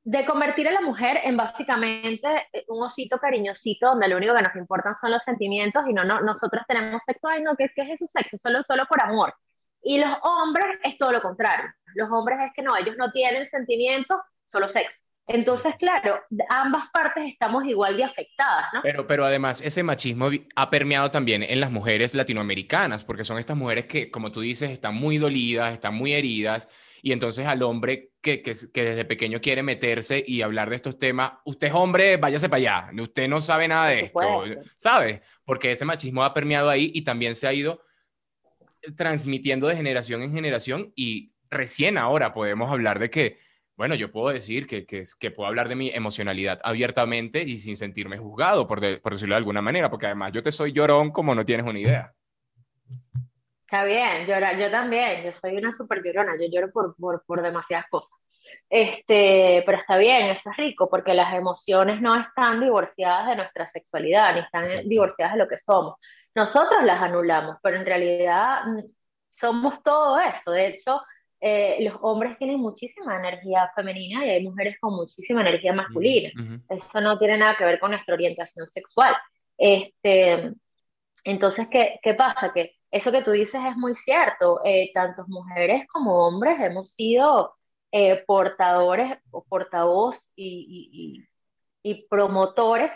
[0.04, 4.42] de convertir a la mujer en básicamente eh, un osito cariñosito donde lo único que
[4.42, 7.72] nos importan son los sentimientos y no, no nosotros tenemos sexo, ay no, ¿qué, es
[7.76, 8.36] eso sexo?
[8.38, 9.34] Solo, solo por amor.
[9.82, 11.70] Y los hombres es todo lo contrario.
[11.94, 14.98] Los hombres es que no, ellos no tienen sentimientos, solo sexo.
[15.26, 18.80] Entonces, claro, ambas partes estamos igual de afectadas, ¿no?
[18.82, 23.56] Pero, pero además, ese machismo ha permeado también en las mujeres latinoamericanas, porque son estas
[23.56, 26.68] mujeres que, como tú dices, están muy dolidas, están muy heridas,
[27.02, 31.32] y entonces al hombre que, que, desde pequeño quiere meterse y hablar de estos temas,
[31.44, 34.44] usted es hombre, váyase para allá, usted no sabe nada de esto,
[34.76, 35.22] ¿sabe?
[35.44, 37.82] Porque ese machismo ha permeado ahí y también se ha ido
[38.96, 43.38] transmitiendo de generación en generación y recién ahora podemos hablar de que,
[43.76, 47.76] bueno, yo puedo decir que, que, que puedo hablar de mi emocionalidad abiertamente y sin
[47.76, 51.34] sentirme juzgado, por, por decirlo de alguna manera, porque además yo te soy llorón como
[51.34, 52.14] no tienes una idea.
[53.72, 57.40] Está bien, llorar, yo también, yo soy una súper llorona, yo lloro por, por, por,
[57.40, 58.10] demasiadas cosas.
[58.68, 63.66] Este, pero está bien, eso es rico, porque las emociones no están divorciadas de nuestra
[63.70, 65.94] sexualidad, ni están divorciadas de lo que somos.
[66.34, 68.80] Nosotros las anulamos, pero en realidad mm,
[69.40, 70.50] somos todo eso.
[70.50, 71.00] De hecho,
[71.40, 76.30] eh, los hombres tienen muchísima energía femenina y hay mujeres con muchísima energía masculina.
[76.68, 79.16] Eso no tiene nada que ver con nuestra orientación sexual.
[79.56, 80.52] Este,
[81.24, 82.52] entonces, ¿qué, qué pasa?
[82.52, 84.60] Que eso que tú dices es muy cierto.
[84.64, 87.54] Eh, tanto mujeres como hombres hemos sido
[87.90, 91.26] eh, portadores o portavoz y,
[91.82, 92.92] y, y, promotores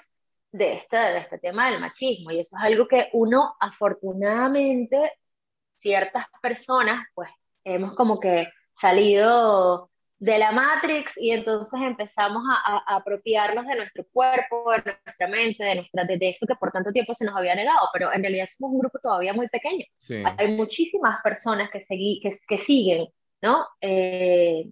[0.52, 2.30] de este, de este tema del machismo.
[2.30, 5.12] Y eso es algo que uno, afortunadamente,
[5.80, 7.30] ciertas personas, pues
[7.64, 8.48] hemos como que
[8.80, 15.62] salido de la Matrix y entonces empezamos a, apropiarnos de nuestro cuerpo, de nuestra mente,
[15.62, 18.46] de, nuestra, de eso que por tanto tiempo se nos había negado, pero en realidad
[18.46, 19.85] somos un grupo todavía muy pequeño.
[20.38, 23.09] Hay muchísimas personas que, segui, que, que siguen,
[23.42, 23.66] ¿no?
[23.81, 24.70] Eh,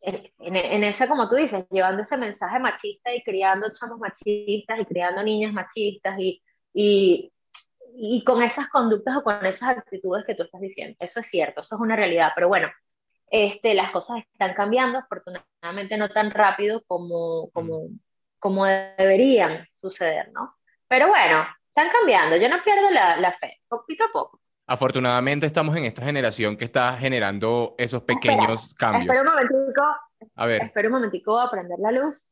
[0.00, 4.84] en, en, esa, como tú dices, llevando ese mensaje machista y criando chamos machistas y
[4.84, 7.32] criando niñas machistas y, y
[7.94, 10.96] y con esas conductas o con esas actitudes que tú estás diciendo.
[10.98, 12.68] Eso es cierto, eso es una realidad, pero bueno,
[13.32, 17.88] este, las cosas están cambiando, afortunadamente no tan rápido como, como,
[18.38, 20.54] como deberían suceder, ¿no?
[20.86, 24.38] Pero bueno, están cambiando, yo no pierdo la, la fe, poquito a poco.
[24.66, 29.06] Afortunadamente estamos en esta generación que está generando esos pequeños cambios.
[29.06, 29.82] Espera un momentico.
[30.36, 30.62] A ver.
[30.64, 32.31] Espera un momentico a prender la luz.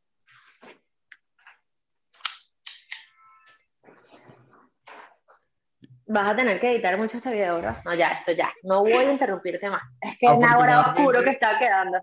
[6.12, 7.76] Vas a tener que editar mucho este video, ¿no?
[7.84, 8.52] No, ya, esto ya.
[8.64, 9.82] No voy a interrumpirte más.
[10.00, 11.98] Es que es una hora oscuro que está quedando.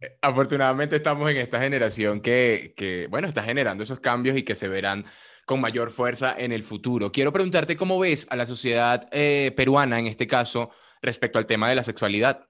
[0.00, 4.54] Eh, afortunadamente estamos en esta generación que, que, bueno, está generando esos cambios y que
[4.54, 5.04] se verán
[5.44, 7.12] con mayor fuerza en el futuro.
[7.12, 10.70] Quiero preguntarte cómo ves a la sociedad eh, peruana, en este caso,
[11.02, 12.48] respecto al tema de la sexualidad.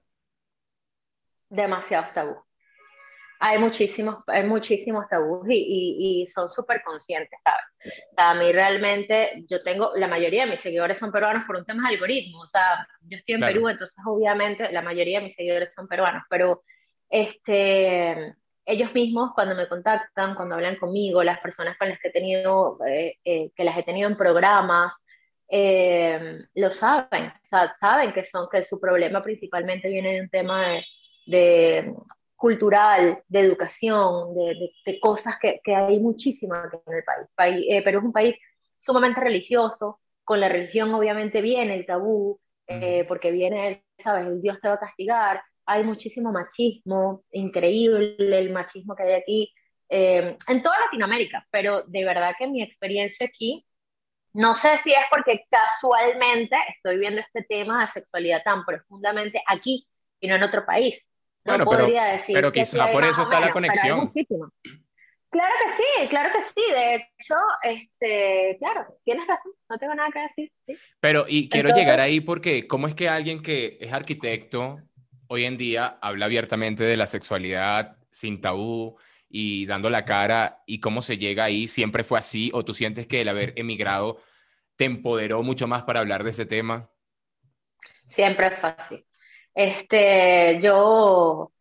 [1.49, 2.50] Demasiado tabú
[3.43, 7.95] hay muchísimos, hay muchísimos tabús y, y, son súper conscientes, ¿sabes?
[8.15, 11.89] a mí realmente, yo tengo, la mayoría de mis seguidores son peruanos por un tema
[11.89, 15.71] de algoritmo, o sea, yo estoy en Perú, entonces obviamente la mayoría de mis seguidores
[15.75, 16.61] son peruanos, pero
[17.09, 22.11] este, ellos mismos cuando me contactan, cuando hablan conmigo, las personas con las que he
[22.11, 24.93] tenido, eh, eh, que las he tenido en programas,
[25.49, 30.29] eh, lo saben, o sea, saben que son, que su problema principalmente viene de un
[30.29, 30.85] tema de,
[31.25, 31.95] de
[32.41, 37.03] cultural, de educación, de, de, cosas que, que, hay muchísimas en el
[37.35, 37.65] país.
[37.69, 38.35] Eh, pero es un país
[38.79, 44.59] sumamente religioso, con la religión obviamente viene el tabú, eh, porque viene, sabes, el Dios
[44.59, 49.53] te va a castigar, hay muchísimo machismo, increíble el machismo que hay aquí,
[49.89, 53.67] eh, en toda Latinoamérica, pero de verdad que mi experiencia aquí,
[54.33, 59.87] no sé si es porque casualmente estoy viendo este tema de sexualidad tan profundamente aquí
[60.19, 61.05] y no en otro país
[61.43, 61.87] bueno, pero,
[62.27, 64.11] pero quizá por eso está la conexión.
[65.31, 66.73] Claro que sí, claro que sí.
[66.73, 70.51] De hecho, este, claro, tienes razón, no tengo nada que decir.
[70.99, 74.81] Pero, y quiero llegar ahí porque, ¿cómo es que alguien que es arquitecto
[75.27, 78.97] hoy en día habla abiertamente de la sexualidad sin tabú
[79.29, 80.63] y dando la cara?
[80.65, 81.69] ¿Y cómo se llega ahí?
[81.69, 82.51] ¿Siempre fue así?
[82.53, 84.21] ¿O tú sientes que el haber emigrado
[84.75, 86.89] te empoderó mucho más para hablar de ese tema?
[88.09, 89.05] Siempre es fácil.
[89.53, 91.51] Este, yo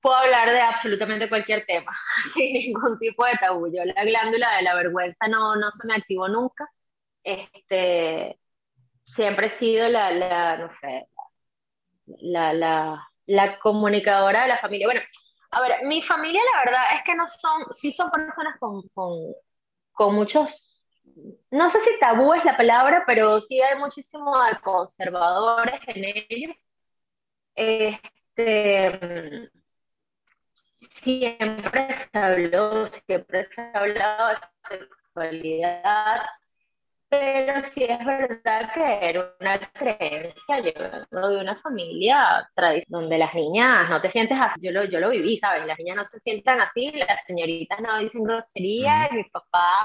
[0.00, 1.92] puedo hablar de absolutamente cualquier tema,
[2.34, 3.66] sin ningún tipo de tabú.
[3.72, 6.68] Yo la glándula de la vergüenza no, no se me activó nunca.
[7.24, 8.38] Este,
[9.06, 11.08] siempre he sido la, no sé,
[12.06, 14.86] la, la, la comunicadora de la familia.
[14.86, 15.00] Bueno,
[15.52, 19.34] a ver, mi familia la verdad es que no son, sí son personas con, con,
[19.92, 20.66] con muchos
[21.50, 26.56] no sé si tabú es la palabra, pero sí hay muchísimos conservadores en ellos.
[27.62, 29.50] Este,
[30.94, 34.28] siempre se habló, siempre se ha hablado
[34.70, 36.22] de sexualidad,
[37.10, 43.34] pero sí es verdad que era una creencia llegando de una familia tradicional, donde las
[43.34, 44.60] niñas no te sientes así.
[44.62, 45.66] Yo lo, yo lo viví, ¿sabes?
[45.66, 49.84] Las niñas no se sientan así, las señoritas no dicen grosería, mi papá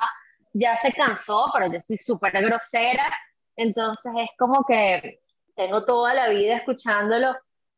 [0.53, 3.05] ya se cansó, pero yo soy súper grosera,
[3.57, 5.19] entonces es como que
[5.57, 7.35] tengo toda la vida escuchándolo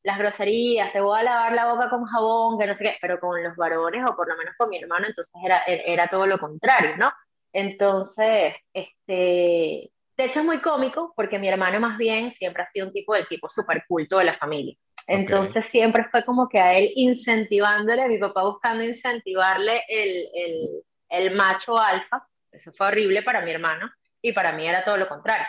[0.07, 3.19] las groserías, te voy a lavar la boca con jabón, que no sé qué, pero
[3.19, 6.39] con los varones o por lo menos con mi hermano, entonces era, era todo lo
[6.39, 7.11] contrario, ¿no?
[7.51, 12.87] Entonces, este, de hecho es muy cómico porque mi hermano más bien siempre ha sido
[12.87, 14.77] un tipo del tipo súper culto de la familia.
[15.07, 21.35] Entonces siempre fue como que a él incentivándole, mi papá buscando incentivarle el, el, el
[21.35, 23.91] macho alfa, eso fue horrible para mi hermano
[24.21, 25.47] y para mí era todo lo contrario.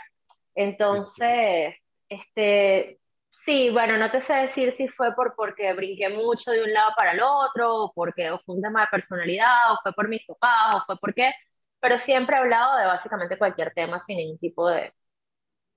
[0.56, 1.76] Entonces,
[2.08, 2.97] este,
[3.44, 6.90] Sí, bueno, no te sé decir si fue por porque brinqué mucho de un lado
[6.96, 10.76] para el otro, o porque fue un tema de personalidad, o fue por mis papás,
[10.76, 11.32] o fue porque,
[11.80, 14.92] pero siempre he hablado de básicamente cualquier tema sin ningún tipo de,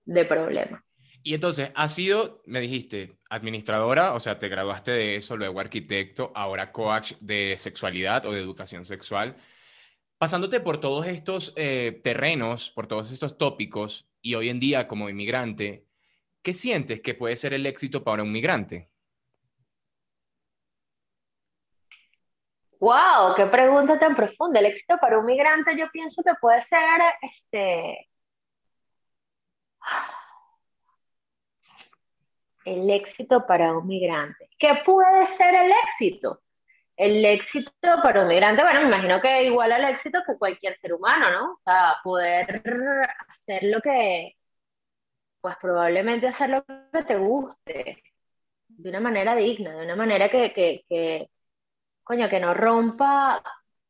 [0.06, 0.84] de problema.
[1.24, 6.32] Y entonces, has sido, me dijiste, administradora, o sea, te graduaste de eso, luego arquitecto,
[6.36, 9.36] ahora coach de sexualidad o de educación sexual.
[10.18, 15.10] Pasándote por todos estos eh, terrenos, por todos estos tópicos, y hoy en día como
[15.10, 15.86] inmigrante,
[16.42, 18.90] ¿qué sientes que puede ser el éxito para un migrante?
[22.80, 24.60] Wow, qué pregunta tan profunda.
[24.60, 28.10] El éxito para un migrante yo pienso que puede ser este
[32.66, 34.50] el éxito para un migrante.
[34.58, 36.42] ¿Qué puede ser el éxito?
[36.98, 37.72] El éxito
[38.04, 41.54] para un migrante, bueno, me imagino que igual al éxito que cualquier ser humano, ¿no?
[41.54, 42.62] O sea, poder
[43.30, 44.36] hacer lo que,
[45.42, 48.04] pues probablemente hacer lo que te guste,
[48.68, 51.30] de una manera digna, de una manera que, que, que
[52.04, 53.44] coño, que no rompa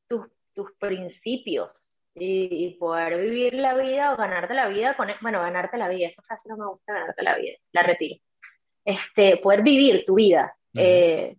[0.08, 1.72] tus, tus principios
[2.14, 6.22] y, poder vivir la vida o ganarte la vida con, bueno, ganarte la vida, esa
[6.24, 8.22] frase no me gusta, ganarte la vida, la retiro.
[8.84, 11.38] Este, poder vivir tu vida eh,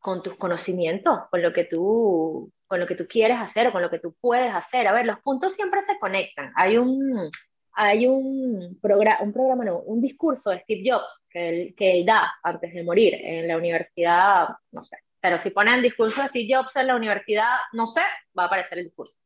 [0.00, 3.82] con tus conocimientos, con lo que tú con lo que tú quieres hacer o con
[3.82, 4.88] lo que tú puedes hacer.
[4.88, 6.52] A ver, los puntos siempre se conectan.
[6.56, 7.30] Hay un,
[7.74, 12.06] hay un, programa, un programa, no, un discurso de Steve Jobs que él, que él
[12.06, 16.54] da antes de morir en la universidad, no sé, pero si ponen discurso de Steve
[16.54, 18.02] Jobs en la universidad, no sé,
[18.38, 19.16] va a aparecer el discurso.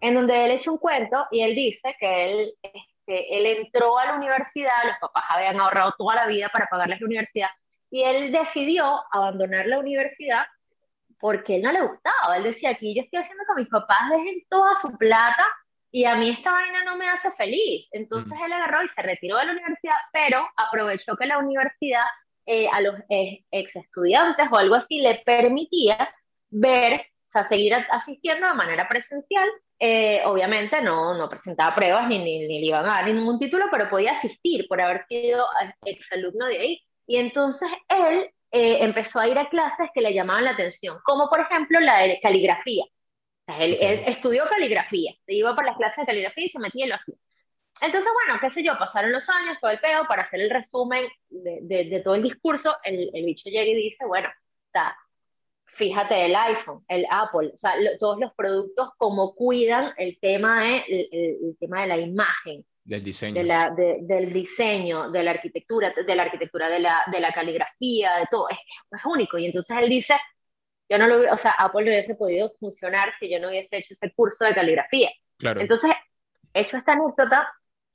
[0.00, 4.06] En donde él echa un cuento y él dice que él, este, él entró a
[4.06, 7.50] la universidad, los papás habían ahorrado toda la vida para pagarles la universidad,
[7.88, 10.44] y él decidió abandonar la universidad
[11.20, 12.36] porque él no le gustaba.
[12.36, 15.46] Él decía, aquí yo estoy haciendo que mis papás dejen toda su plata
[15.94, 17.88] y a mí esta vaina no me hace feliz.
[17.92, 22.02] Entonces él agarró y se retiró de la universidad, pero aprovechó que la universidad
[22.46, 26.12] eh, a los ex estudiantes o algo así le permitía
[26.50, 29.48] ver, o sea, seguir asistiendo de manera presencial.
[29.78, 33.88] Eh, obviamente no, no presentaba pruebas ni, ni, le iban a dar ningún título, pero
[33.88, 35.46] podía asistir por haber sido
[35.84, 36.82] exalumno de ahí.
[37.06, 41.28] Y entonces él eh, empezó a ir a clases que le llamaban la atención, como
[41.28, 42.84] por ejemplo la de caligrafía.
[43.46, 46.88] Él, él, estudió caligrafía, se iba por las clases de caligrafía y se metía y
[46.88, 47.16] lo hacía.
[47.80, 51.06] Entonces, bueno, qué sé yo, pasaron los años, todo el peo, para hacer el resumen
[51.28, 54.28] de, de, todo el discurso, el, el, bicho llega y dice, bueno,
[54.74, 54.96] sea,
[55.66, 61.08] fíjate el iPhone, el Apple, o sea, todos los productos, como cuidan el tema de,
[61.10, 62.64] el, tema de la imagen.
[62.84, 63.34] Del diseño.
[63.34, 68.18] De la, del diseño, de la arquitectura, de la arquitectura, de la, de la caligrafía,
[68.18, 68.58] de todo, es,
[68.90, 69.38] es único.
[69.38, 70.14] Y entonces él dice,
[70.88, 73.94] yo no lo, o sea, Apple no hubiese podido funcionar si yo no hubiese hecho
[73.94, 75.10] ese curso de caligrafía.
[75.38, 75.60] Claro.
[75.60, 75.90] Entonces,
[76.52, 77.52] hecho esta anécdota,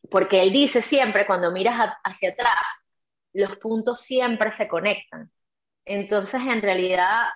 [0.09, 2.63] porque él dice siempre, cuando miras hacia atrás,
[3.33, 5.31] los puntos siempre se conectan.
[5.85, 7.27] Entonces, en realidad,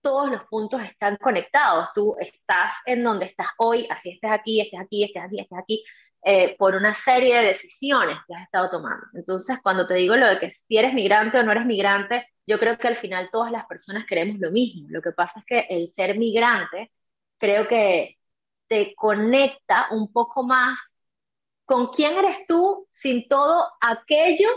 [0.00, 1.88] todos los puntos están conectados.
[1.94, 5.84] Tú estás en donde estás hoy, así estés aquí, estés aquí, estés aquí, estés aquí,
[6.22, 9.06] eh, por una serie de decisiones que has estado tomando.
[9.14, 12.58] Entonces, cuando te digo lo de que si eres migrante o no eres migrante, yo
[12.58, 14.88] creo que al final todas las personas queremos lo mismo.
[14.90, 16.92] Lo que pasa es que el ser migrante
[17.38, 18.18] creo que
[18.66, 20.78] te conecta un poco más
[21.64, 24.48] con quién eres tú sin todo aquello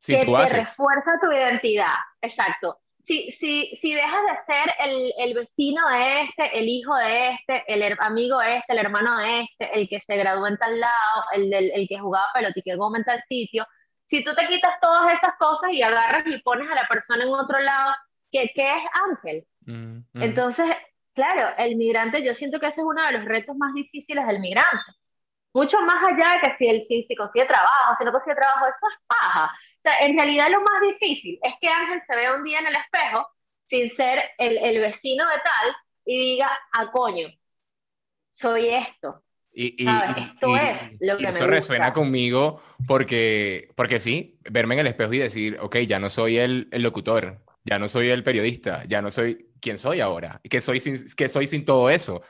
[0.00, 1.94] que te refuerza tu identidad.
[2.20, 2.78] Exacto.
[3.02, 7.64] Si, si, si dejas de ser el, el, vecino de este, el hijo de este,
[7.66, 11.24] el amigo de este, el hermano de este, el que se graduó en tal lado,
[11.34, 13.66] el, el, el que jugaba pelota y que goma en tal sitio,
[14.06, 17.30] si tú te quitas todas esas cosas y agarras y pones a la persona en
[17.30, 17.94] otro lado,
[18.30, 19.46] ¿qué, qué es Ángel?
[19.66, 20.22] Mm, mm.
[20.22, 20.66] Entonces,
[21.14, 24.40] claro, el migrante, yo siento que ese es uno de los retos más difíciles del
[24.40, 25.00] migrante
[25.52, 28.66] mucho más allá de que si él si, si consigue trabajo, si no consigue trabajo,
[28.66, 29.52] eso es paja.
[29.80, 32.66] O sea, en realidad lo más difícil es que Ángel se vea un día en
[32.66, 33.26] el espejo
[33.66, 37.28] sin ser el, el vecino de tal y diga, a ah, coño,
[38.30, 39.24] soy esto.
[39.52, 44.86] Y, y, Esto es lo que eso resuena conmigo porque, porque sí, verme en el
[44.88, 48.84] espejo y decir, ok, ya no soy el, el locutor, ya no soy el periodista,
[48.86, 52.22] ya no soy quién soy ahora, que soy sin, que soy sin todo eso,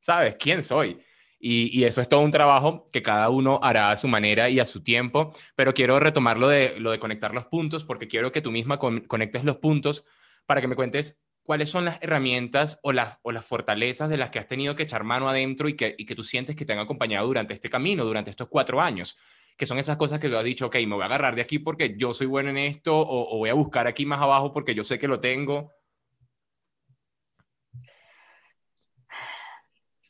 [0.00, 0.36] ¿sabes?
[0.36, 1.00] ¿Quién soy?
[1.46, 4.64] Y, eso es todo un trabajo que cada uno hará a su manera y a
[4.64, 8.40] su tiempo, pero quiero retomar lo de, lo de conectar los puntos porque quiero que
[8.40, 10.06] tú misma conectes los puntos
[10.46, 14.46] para que me cuentes cuáles son las herramientas o las, fortalezas de las que has
[14.46, 17.68] tenido que echar mano adentro y que, tú sientes que te han acompañado durante este
[17.68, 19.18] camino, durante estos cuatro años,
[19.58, 21.58] que son esas cosas que tú has dicho, ok, me voy a agarrar de aquí
[21.58, 24.74] porque yo soy bueno en esto o, o voy a buscar aquí más abajo porque
[24.74, 25.70] yo sé que lo tengo.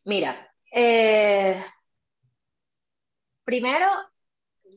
[0.05, 1.65] Mira, eh,
[3.45, 3.87] primero,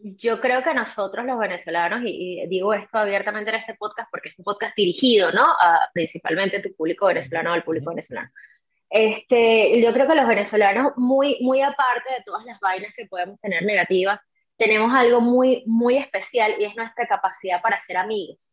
[0.04, 4.38] yo creo que nosotros los venezolanos, y, digo esto abiertamente en este podcast porque es
[4.38, 5.44] un podcast dirigido, ¿no?
[5.44, 8.30] A, principalmente a tu público venezolano, al público venezolano.
[8.90, 13.40] Este, yo creo que los venezolanos, muy, muy aparte de todas las vainas que podemos
[13.42, 14.20] tener negativas,
[14.56, 18.50] tenemos algo muy, muy especial y es nuestra capacidad para ser amigos.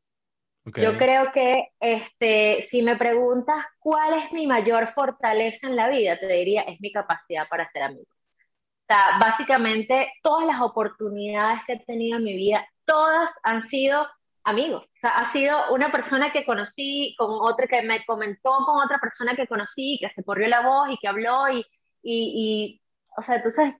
[0.66, 6.18] Yo creo que este, si me preguntas cuál es mi mayor fortaleza en la vida,
[6.18, 8.08] te diría es mi capacidad para ser amigos.
[8.08, 14.06] O sea, básicamente todas las oportunidades que he tenido en mi vida, todas han sido
[14.42, 14.84] amigos.
[14.84, 18.98] O sea, ha sido una persona que conocí con otra que me comentó con otra
[18.98, 21.60] persona que conocí, que se corrió la voz y que habló y,
[22.02, 22.82] y, y
[23.16, 23.74] o sea, entonces,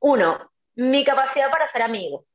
[0.00, 2.32] uno, mi capacidad para ser amigos.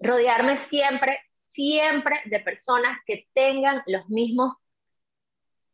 [0.00, 1.20] Rodearme siempre,
[1.56, 4.54] siempre de personas que tengan los mismos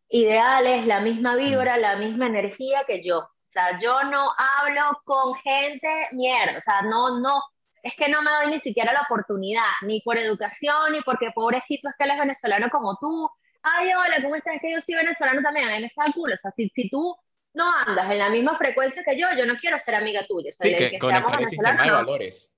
[0.08, 3.18] ideales, la misma vibra, la misma energía que yo.
[3.18, 7.42] O sea, yo no hablo con gente mierda, o sea, no, no,
[7.82, 11.88] es que no me doy ni siquiera la oportunidad, ni por educación, ni porque pobrecito
[11.88, 13.28] es que él es venezolano como tú.
[13.62, 14.54] Ay, hola, ¿cómo estás?
[14.54, 16.34] Es que yo soy venezolano también, a mí me culo.
[16.34, 17.14] O sea, si, si tú
[17.54, 20.50] no andas en la misma frecuencia que yo, yo no quiero ser amiga tuya.
[20.50, 22.50] O sea, sí, que, conectar el sistema de valores.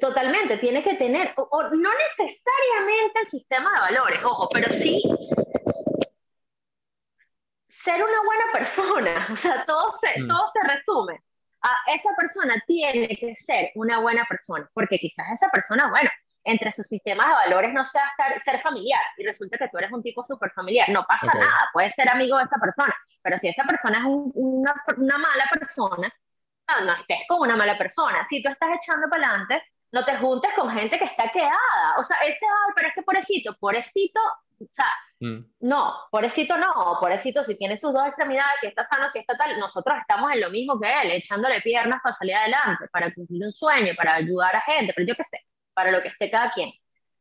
[0.00, 5.02] Totalmente, tiene que tener, o, no necesariamente el sistema de valores, ojo, pero sí
[7.68, 9.26] ser una buena persona.
[9.32, 10.28] O sea, todo se, mm.
[10.28, 11.20] todo se resume
[11.62, 16.10] a esa persona tiene que ser una buena persona, porque quizás esa persona, bueno,
[16.44, 18.10] entre sus sistemas de valores no sea
[18.44, 21.94] ser familiar y resulta que tú eres un tipo súper familiar, no pasa nada, puedes
[21.94, 26.12] ser amigo de esa persona, pero si esa persona es una, una, mala persona,
[26.68, 29.62] no, no estés con una mala persona, si tú estás echando para adelante,
[29.92, 33.02] no te juntes con gente que está quedada, o sea, ese, ay, pero es que
[33.02, 34.20] pobrecito, pobrecito,
[34.58, 34.88] o sea,
[35.20, 35.44] mm.
[35.60, 39.58] no, pobrecito no, pobrecito si tiene sus dos extremidades, si está sano, si está tal,
[39.58, 43.52] nosotros estamos en lo mismo que él, echándole piernas para salir adelante, para cumplir un
[43.52, 45.40] sueño, para ayudar a gente, pero yo qué sé,
[45.74, 46.72] para lo que esté cada quien.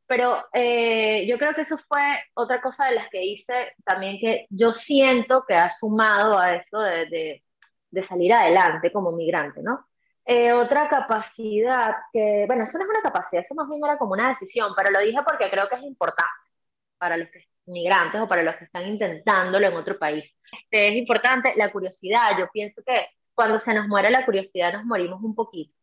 [0.07, 2.01] Pero eh, yo creo que eso fue
[2.33, 6.79] otra cosa de las que hice también que yo siento que ha sumado a eso
[6.79, 7.43] de, de,
[7.91, 9.85] de salir adelante como migrante, ¿no?
[10.25, 14.13] Eh, otra capacidad que, bueno, eso no es una capacidad, eso más bien era como
[14.13, 16.31] una decisión, pero lo dije porque creo que es importante
[16.97, 17.27] para los
[17.65, 20.23] migrantes o para los que están intentándolo en otro país.
[20.51, 22.37] Este, es importante la curiosidad.
[22.39, 25.73] Yo pienso que cuando se nos muere la curiosidad nos morimos un poquito.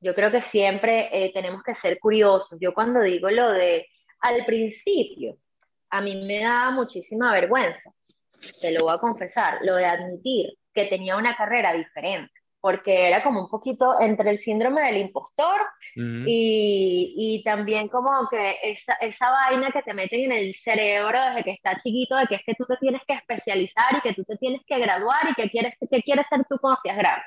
[0.00, 2.58] Yo creo que siempre eh, tenemos que ser curiosos.
[2.60, 3.86] Yo cuando digo lo de
[4.20, 5.38] al principio,
[5.90, 7.92] a mí me da muchísima vergüenza,
[8.60, 13.22] te lo voy a confesar, lo de admitir que tenía una carrera diferente porque era
[13.22, 15.60] como un poquito entre el síndrome del impostor
[15.96, 21.44] y, y, también como que esa, esa, vaina que te meten en el cerebro desde
[21.44, 24.24] que está chiquito, de que es que tú te tienes que especializar y que tú
[24.24, 27.24] te tienes que graduar y que quieres, que quieres ser tú cuando seas grande.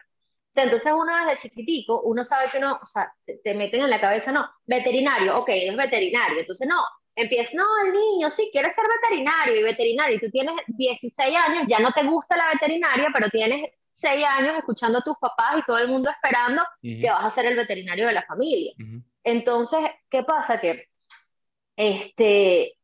[0.52, 3.90] O sea, entonces uno desde chiquitico, uno sabe que no, o sea, te, meten en
[3.90, 6.76] la cabeza, no, veterinario, ok, es veterinario, entonces no,
[7.16, 11.66] empieza, no, el niño sí quiere ser veterinario y veterinario, y tú tienes 16 años,
[11.68, 15.64] ya no te gusta la veterinaria, pero tienes seis años escuchando a tus papás y
[15.64, 18.74] todo el mundo esperando que vas a ser el veterinario de la familia.
[19.24, 19.80] Entonces,
[20.10, 20.60] ¿qué pasa?
[20.60, 20.90] Que
[21.76, 22.78] este,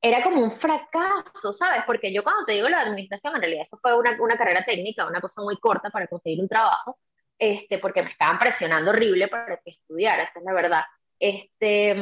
[0.00, 1.82] era como un fracaso, ¿sabes?
[1.86, 5.06] Porque yo cuando te digo la administración, en realidad eso fue una, una carrera técnica,
[5.06, 6.98] una cosa muy corta para conseguir un trabajo,
[7.38, 10.82] este, porque me estaban presionando horrible para que estudiara, esa es la verdad.
[11.18, 11.94] Este,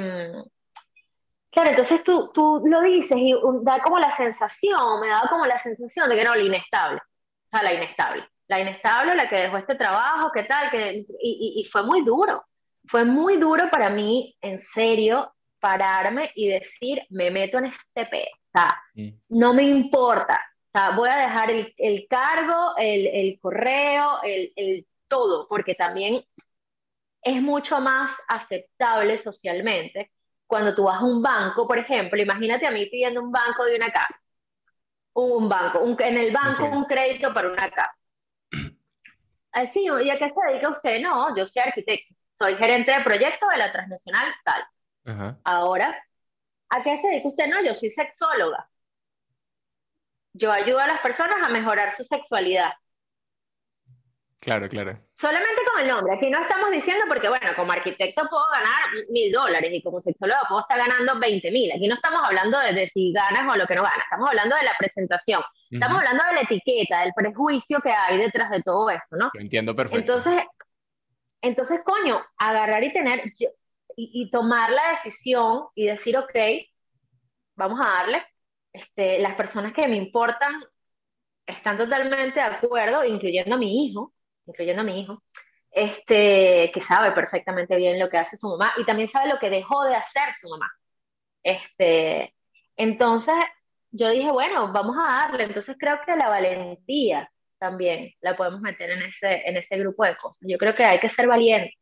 [1.50, 5.62] claro, entonces tú, tú lo dices y da como la sensación, me da como la
[5.62, 9.56] sensación de que no, la inestable, o sea, la inestable la inestable, la que dejó
[9.56, 12.44] este trabajo, qué tal, que, y, fue muy duro,
[12.86, 18.28] fue muy duro para mí, en serio, pararme y decir, me meto en este pedo,
[18.46, 18.78] o sea,
[19.30, 24.52] no me importa, o sea, voy a dejar el, el cargo, el, el correo, el,
[24.54, 26.22] el, todo, porque también
[27.22, 30.10] es mucho más aceptable socialmente
[30.46, 33.76] cuando tú vas a un banco, por ejemplo, imagínate a mí pidiendo un banco de
[33.76, 34.20] una casa,
[35.14, 37.96] un banco, un, en el banco un crédito para una casa
[39.72, 41.00] sí, ¿y a qué se dedica usted?
[41.00, 44.64] No, yo soy arquitecto, soy gerente de proyecto de la transnacional tal.
[45.44, 46.02] Ahora,
[46.70, 47.46] ¿a qué se dedica usted?
[47.48, 48.68] No, yo soy sexóloga.
[50.34, 52.72] Yo ayudo a las personas a mejorar su sexualidad.
[54.42, 54.98] Claro, claro.
[55.12, 56.16] Solamente con el nombre.
[56.16, 60.40] Aquí no estamos diciendo porque, bueno, como arquitecto puedo ganar mil dólares y como sexóloga
[60.48, 61.70] puedo estar ganando 20 mil.
[61.70, 64.02] Aquí no estamos hablando de, si ganas o lo que no ganas.
[64.02, 65.42] Estamos hablando de la presentación.
[65.70, 69.30] Estamos hablando de la etiqueta, del prejuicio que hay detrás de todo esto, ¿no?
[69.32, 70.00] Lo entiendo perfecto.
[70.00, 70.44] Entonces,
[71.40, 73.22] entonces coño, agarrar y tener
[73.96, 76.34] y, y, tomar la decisión y decir, ok,
[77.54, 78.26] vamos a darle.
[78.72, 80.64] Este, las personas que me importan
[81.46, 84.12] están totalmente de acuerdo, incluyendo a mi hijo
[84.46, 85.22] incluyendo a mi hijo,
[85.70, 89.50] este, que sabe perfectamente bien lo que hace su mamá y también sabe lo que
[89.50, 90.70] dejó de hacer su mamá.
[91.42, 92.34] Este,
[92.76, 93.34] entonces,
[93.90, 95.44] yo dije, bueno, vamos a darle.
[95.44, 100.16] Entonces creo que la valentía, también la podemos meter en ese, en ese grupo de
[100.16, 100.40] cosas.
[100.48, 101.74] Yo creo que hay que ser valiente.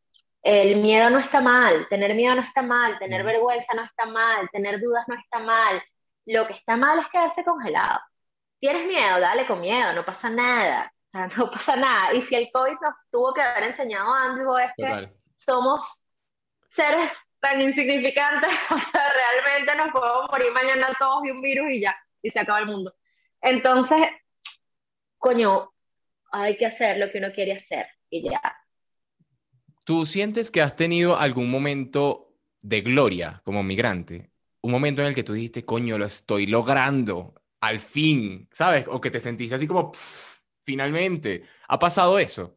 [0.43, 4.49] El miedo no está mal, tener miedo no está mal, tener vergüenza no está mal,
[4.53, 5.83] tener dudas no está mal.
[6.27, 8.01] Lo que está mal es quedarse congelado.
[8.59, 10.93] Tienes miedo, dale con miedo, no pasa nada.
[11.13, 12.15] O sea, no pasa nada.
[12.15, 15.87] Y si el COVID nos tuvo que haber enseñado algo es que somos
[16.71, 21.81] seres tan insignificantes, o sea, realmente nos podemos morir mañana todos de un virus y
[21.81, 22.95] ya, y se acaba el mundo.
[23.41, 24.07] Entonces,
[25.19, 25.73] coño,
[26.33, 28.41] hay que hacer lo que uno quiere hacer y ya.
[29.85, 34.31] ¿Tú sientes que has tenido algún momento de gloria como migrante?
[34.61, 38.87] Un momento en el que tú dijiste, coño, lo estoy logrando, al fin, ¿sabes?
[38.89, 39.93] O que te sentiste así como,
[40.71, 41.43] finalmente.
[41.67, 42.57] ¿Ha pasado eso?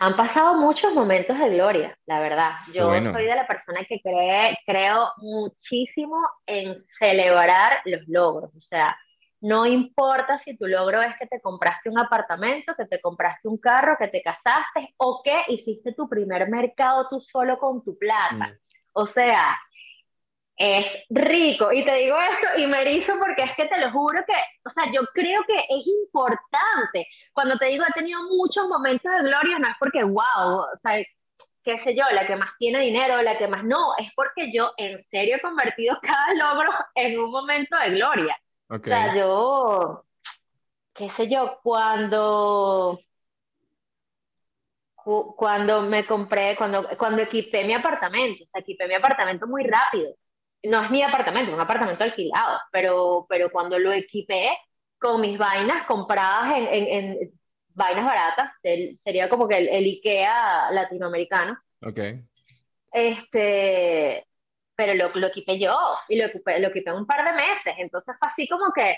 [0.00, 2.50] Han pasado muchos momentos de gloria, la verdad.
[2.72, 6.16] Yo soy de la persona que cree, creo muchísimo
[6.46, 8.50] en celebrar los logros.
[8.56, 8.98] O sea,
[9.40, 13.58] no importa si tu logro es que te compraste un apartamento, que te compraste un
[13.58, 18.48] carro, que te casaste o que hiciste tu primer mercado tú solo con tu plata.
[18.48, 18.58] Mm.
[18.94, 19.56] O sea,
[20.56, 21.72] es rico.
[21.72, 24.34] Y te digo esto y me erizo porque es que te lo juro que,
[24.64, 27.06] o sea, yo creo que es importante.
[27.32, 31.02] Cuando te digo he tenido muchos momentos de gloria, no es porque, wow, o sea,
[31.62, 34.72] qué sé yo, la que más tiene dinero, la que más no, es porque yo
[34.76, 38.36] en serio he convertido cada logro en un momento de gloria.
[38.68, 40.04] O sea, yo,
[40.94, 42.98] qué sé yo, cuando,
[44.94, 50.14] cuando me compré, cuando, cuando equipé mi apartamento, o sea, equipé mi apartamento muy rápido.
[50.64, 54.56] No es mi apartamento, es un apartamento alquilado, pero, pero cuando lo equipé
[54.98, 57.32] con mis vainas compradas en, en,
[57.68, 61.58] vainas baratas, sería como que el, el, IKEA latinoamericano.
[61.82, 61.98] Ok.
[62.92, 64.26] Este,
[64.74, 65.76] pero lo, lo equipé yo
[66.08, 68.96] y lo equipé, lo equipé un par de meses, entonces fue así como que,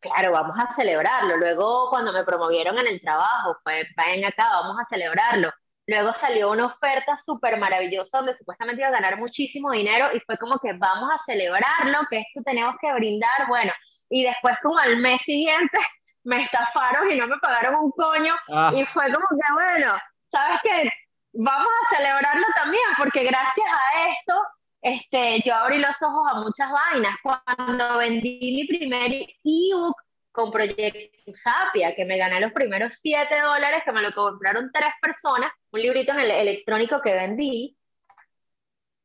[0.00, 1.36] claro, vamos a celebrarlo.
[1.36, 5.50] Luego cuando me promovieron en el trabajo, pues vayan acá, vamos a celebrarlo.
[5.86, 10.38] Luego salió una oferta súper maravillosa donde supuestamente iba a ganar muchísimo dinero y fue
[10.38, 13.72] como que vamos a celebrarlo, que esto tenemos que brindar, bueno,
[14.08, 15.78] y después como al mes siguiente
[16.24, 18.72] me estafaron y no me pagaron un coño ah.
[18.74, 19.98] y fue como que bueno,
[20.30, 20.90] ¿sabes qué?
[21.34, 24.42] vamos a celebrarlo también, porque gracias a esto,
[24.82, 27.16] este, yo abrí los ojos a muchas vainas.
[27.22, 29.12] Cuando vendí mi primer
[29.44, 29.96] ebook
[30.34, 34.92] con Proyecto Sapia, que me gané los primeros 7 dólares, que me lo compraron tres
[35.00, 37.76] personas, un librito en el electrónico que vendí,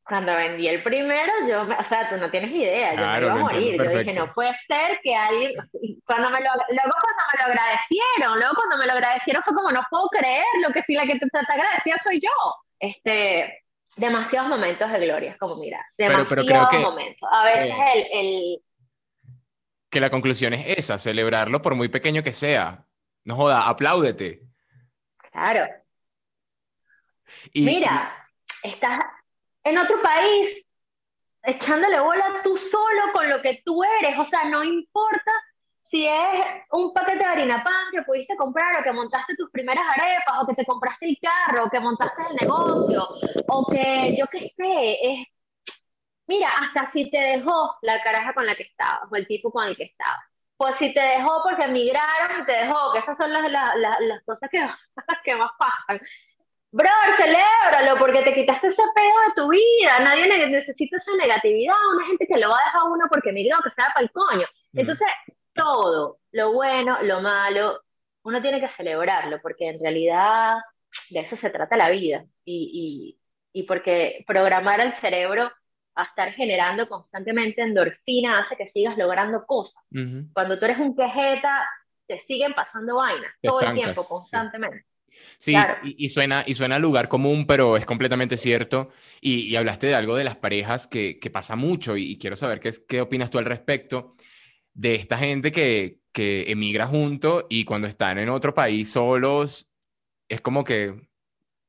[0.02, 3.36] cuando vendí el primero, yo, o sea, tú no tienes idea, yo me iba a
[3.36, 3.80] morir.
[3.80, 5.52] Yo dije, no puede ser que alguien,
[6.04, 9.70] cuando me lo, luego cuando me lo agradecieron, luego cuando me lo agradecieron fue como,
[9.70, 12.54] no puedo creer lo que sí, la que te, te agradecía soy yo.
[12.80, 13.62] Este,
[13.94, 17.28] demasiados momentos de gloria, como mira, demasiados momentos.
[17.30, 18.62] A veces el, el...
[19.90, 22.86] Que la conclusión es esa, celebrarlo por muy pequeño que sea.
[23.24, 24.42] No joda, apláudete.
[25.32, 25.66] Claro.
[27.52, 28.14] Y, mira,
[28.62, 29.00] estás
[29.64, 30.64] en otro país,
[31.42, 34.18] echándole bola tú solo con lo que tú eres.
[34.18, 35.32] O sea, no importa
[35.90, 39.84] si es un paquete de harina pan que pudiste comprar o que montaste tus primeras
[39.88, 43.08] arepas o que te compraste el carro o que montaste el negocio
[43.48, 45.26] o que yo qué sé, es...
[46.30, 49.66] Mira, hasta si te dejó la caraja con la que estabas o el tipo con
[49.66, 50.22] el que estabas.
[50.56, 54.48] Pues si te dejó porque emigraron te dejó, que esas son las, las, las, cosas
[54.48, 54.60] que,
[55.24, 56.00] que más pasan.
[56.70, 59.98] Bro, celébralo porque te quitaste ese pedo de tu vida.
[60.04, 61.74] Nadie necesita esa negatividad.
[61.96, 64.12] Una gente que lo va a dejar uno porque migró, que se va para el
[64.12, 64.46] coño.
[64.70, 64.78] Mm.
[64.78, 65.08] Entonces,
[65.52, 67.82] todo, lo bueno, lo malo,
[68.22, 70.58] uno tiene que celebrarlo porque en realidad
[71.08, 72.24] de eso se trata la vida.
[72.44, 73.18] Y,
[73.52, 75.50] y, y porque programar al cerebro
[75.94, 79.82] a estar generando constantemente endorfina hace que sigas logrando cosas.
[80.32, 81.68] Cuando tú eres un quejeta,
[82.06, 84.84] te siguen pasando vainas todo el tiempo, constantemente.
[85.38, 88.90] Sí, y, suena, y suena a lugar común, pero es completamente cierto.
[89.20, 92.72] Y, hablaste de algo de las parejas que, que pasa mucho y, quiero saber qué,
[92.88, 94.16] qué opinas tú al respecto
[94.72, 99.70] de esta gente que, que emigra junto y cuando están en otro país solos,
[100.28, 101.08] es como que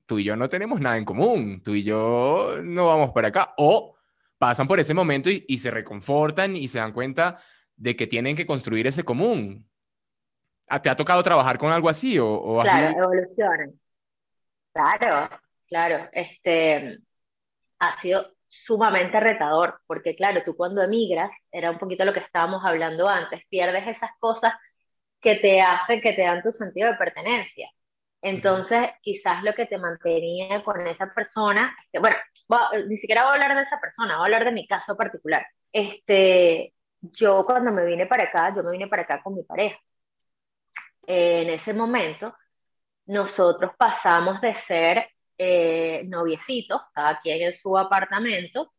[0.06, 3.54] tú y yo no tenemos nada en común, tú y yo no vamos para acá.
[3.58, 3.96] O
[4.42, 7.38] pasan por ese momento y, y se reconfortan y se dan cuenta
[7.76, 9.70] de que tienen que construir ese común.
[10.82, 12.18] ¿Te ha tocado trabajar con algo así?
[12.18, 13.80] O, claro, evolucionan.
[14.74, 15.30] Claro,
[15.68, 16.10] claro.
[16.12, 16.98] Este,
[17.78, 22.66] ha sido sumamente retador, porque claro, tú cuando emigras, era un poquito lo que estábamos
[22.66, 24.54] hablando antes, pierdes esas cosas
[25.22, 27.70] que te hacen, que te dan tu sentido de pertenencia.
[28.22, 32.16] Entonces, quizás lo que te mantenía con esa persona, bueno,
[32.88, 35.46] ni siquiera voy a hablar de esa persona, voy a hablar de mi caso particular.
[35.72, 39.80] Este, yo cuando me vine para acá, yo me vine para acá con mi pareja.
[41.08, 42.34] en ese momento,
[43.06, 48.74] nosotros pasamos de ser eh, noviecitos, cada quien en su apartamento,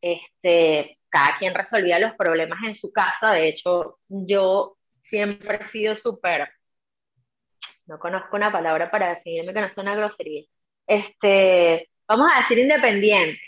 [0.00, 3.32] este, cada quien resolvía los problemas en su casa.
[3.32, 6.50] De hecho, yo siempre he sido súper,
[7.86, 10.44] no conozco una palabra para definirme que no sea una grosería,
[10.86, 13.40] este, vamos a decir independiente.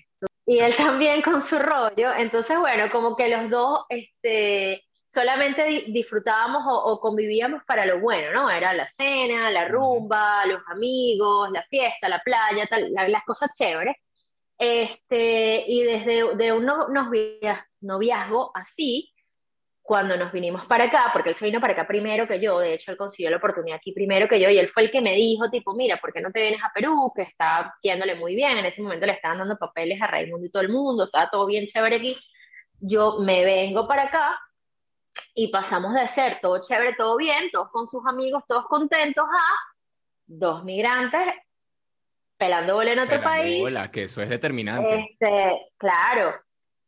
[0.46, 2.12] Y él también con su rollo.
[2.16, 8.50] Entonces, bueno, como que los dos, este, solamente disfrutábamos o, convivíamos para lo bueno, ¿no?
[8.50, 13.96] Era la cena, la rumba, los amigos, la fiesta, la playa, tal, las cosas chéveres.
[14.58, 16.66] Este, y desde de un
[17.80, 19.13] noviazgo así,
[19.84, 22.72] cuando nos vinimos para acá, porque él se vino para acá primero que yo, de
[22.72, 25.12] hecho él consiguió la oportunidad aquí primero que yo, y él fue el que me
[25.12, 27.12] dijo, tipo, mira, ¿por qué no te vienes a Perú?
[27.14, 30.50] Que está yéndole muy bien, en ese momento le estaban dando papeles a Raimundo y
[30.50, 32.16] todo el mundo, estaba todo bien chévere aquí.
[32.80, 34.40] Yo me vengo para acá
[35.34, 39.44] y pasamos de ser todo chévere, todo bien, todos con sus amigos, todos contentos, a
[40.26, 41.34] dos migrantes
[42.38, 43.60] pelando bola en otro país.
[43.60, 45.06] Bola, que eso es determinante.
[45.10, 46.34] Este, claro,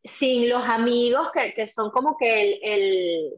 [0.06, 3.32] sin los amigos que, que son como que el,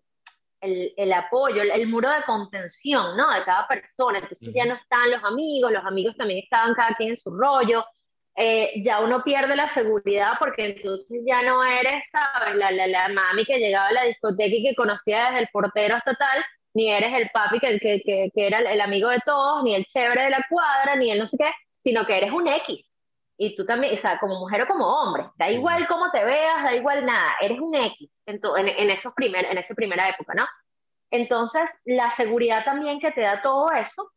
[0.60, 3.32] el, el, apoyo, el, muro de contención, ¿no?
[3.32, 4.18] De cada persona.
[4.18, 7.84] Entonces ya no están los amigos, los amigos también estaban cada quien en su rollo.
[8.36, 12.54] Eh, ya uno pierde la seguridad porque entonces ya no eres, ¿sabes?
[12.54, 15.96] La, la, la, mami que llegaba a la discoteca y que conocía desde el portero
[15.96, 16.44] hasta tal,
[16.74, 19.84] ni eres el papi que, que, que, que era el amigo de todos, ni el
[19.86, 21.50] chévere de la cuadra, ni el no sé qué,
[21.82, 22.87] sino que eres un X
[23.40, 26.64] y tú también, o sea, como mujer o como hombre, da igual cómo te veas,
[26.64, 30.44] da igual nada, eres un X en, en, esos primer, en esa primera época, ¿no?
[31.08, 34.10] Entonces, la seguridad también que te da todo eso,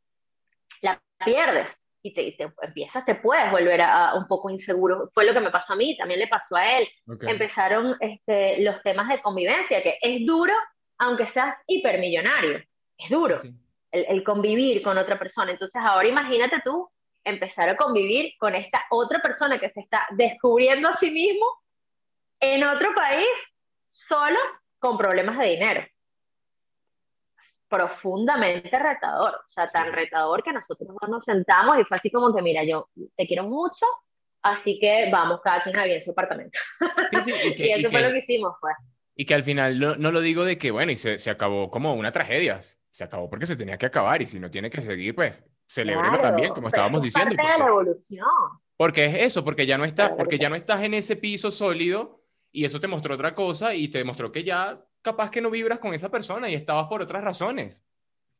[0.82, 1.70] la pierdes
[2.02, 5.12] y te, te empiezas, te puedes volver a, un poco inseguro.
[5.14, 6.88] Fue lo que me pasó a mí, también le pasó a él.
[7.22, 10.54] Empezaron este, los temas de convivencia, que es duro,
[10.98, 12.58] aunque seas hipermillonario,
[12.98, 13.40] es duro
[13.92, 15.52] el, el convivir con otra persona.
[15.52, 16.90] Entonces, ahora imagínate tú
[17.24, 21.46] empezar a convivir con esta otra persona que se está descubriendo a sí mismo
[22.40, 23.28] en otro país
[23.88, 24.38] solo
[24.80, 25.84] con problemas de dinero.
[27.68, 32.42] Profundamente retador, o sea, tan retador que nosotros nos sentamos y fue así como que,
[32.42, 33.86] mira, yo te quiero mucho,
[34.42, 36.60] así que vamos cada quien a vivir en su apartamento.
[37.58, 38.76] y, eso fue lo que hicimos, pues.
[39.16, 41.70] Y que al final no, no, lo digo de que, bueno, y se, se acabó
[41.70, 44.82] como una tragedia, se acabó porque se tenía que acabar y si no tiene que
[44.82, 45.38] seguir, pues
[45.72, 47.34] Celebrelo también, como estábamos diciendo.
[47.34, 48.28] Parte de la evolución.
[48.76, 52.26] Porque es eso, porque ya no estás, porque ya no estás en ese piso sólido
[52.52, 55.80] y eso te mostró otra cosa y te demostró que ya capaz que no vibras
[55.80, 57.86] con esa persona y estabas por otras razones.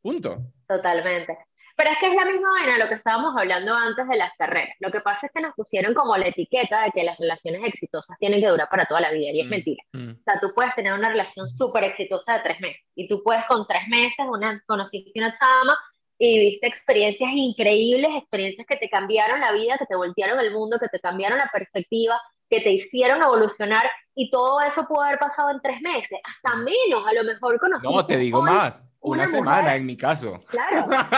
[0.02, 0.52] Punto.
[0.68, 1.38] Totalmente.
[1.74, 4.76] Pero es que es la misma vaina lo que estábamos hablando antes de las carreras.
[4.80, 8.18] Lo que pasa es que nos pusieron como la etiqueta de que las relaciones exitosas
[8.18, 9.82] tienen que durar para toda la vida y es mm, mentira.
[9.92, 10.10] Mm.
[10.10, 13.46] O sea, tú puedes tener una relación súper exitosa de tres meses y tú puedes
[13.46, 15.78] con tres meses una, conociste una chama
[16.24, 20.78] y viste experiencias increíbles, experiencias que te cambiaron la vida, que te voltearon el mundo,
[20.78, 25.50] que te cambiaron la perspectiva, que te hicieron evolucionar y todo eso pudo haber pasado
[25.50, 27.96] en tres meses, hasta menos, a lo mejor conocimos.
[27.96, 30.38] No, te digo más, una, semana en mi caso.
[30.46, 31.08] Claro, claro,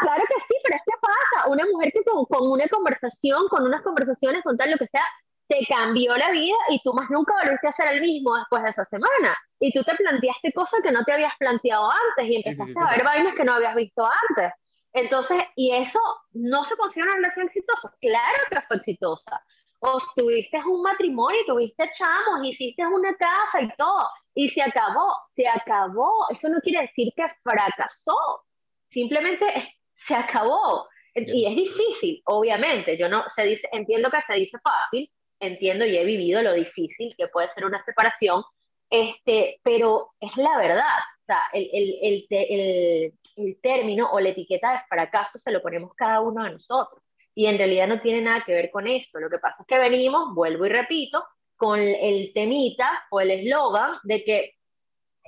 [0.00, 3.64] claro que sí, pero es que pasa, una mujer que con, con una conversación, con
[3.64, 5.04] unas conversaciones, con tal lo que sea,
[5.48, 8.70] te cambió la vida y tú más nunca volviste a ser el mismo después de
[8.70, 9.36] esa semana.
[9.60, 13.04] Y tú te planteaste cosas que no te habías planteado antes y empezaste a ver
[13.04, 14.52] vainas que no habías visto antes.
[14.92, 16.00] Entonces, y eso
[16.32, 17.94] no se considera una relación exitosa.
[18.00, 19.42] Claro que fue exitosa.
[19.80, 25.46] O tuviste un matrimonio, tuviste chamos, hiciste una casa y todo, y se acabó, se
[25.46, 26.26] acabó.
[26.30, 28.44] Eso no quiere decir que fracasó.
[28.88, 30.88] Simplemente se acabó.
[31.14, 32.96] Y es difícil, obviamente.
[32.96, 35.10] Yo no se dice, entiendo que se dice fácil,
[35.40, 38.42] entiendo y he vivido lo difícil que puede ser una separación,
[38.90, 40.98] este, pero es la verdad.
[41.22, 45.92] O sea, el, el, el, el, término o la etiqueta de fracaso se lo ponemos
[45.94, 47.02] cada uno de nosotros.
[47.34, 49.18] Y en realidad no tiene nada que ver con eso.
[49.18, 51.24] Lo que pasa es que venimos, vuelvo y repito,
[51.56, 54.56] con el temita o el eslogan de que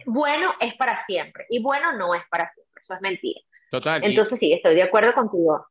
[0.06, 2.80] bueno es para siempre y bueno no es para siempre.
[2.80, 3.40] Eso es mentira.
[3.70, 4.02] Total.
[4.04, 5.66] Entonces sí, estoy de acuerdo contigo.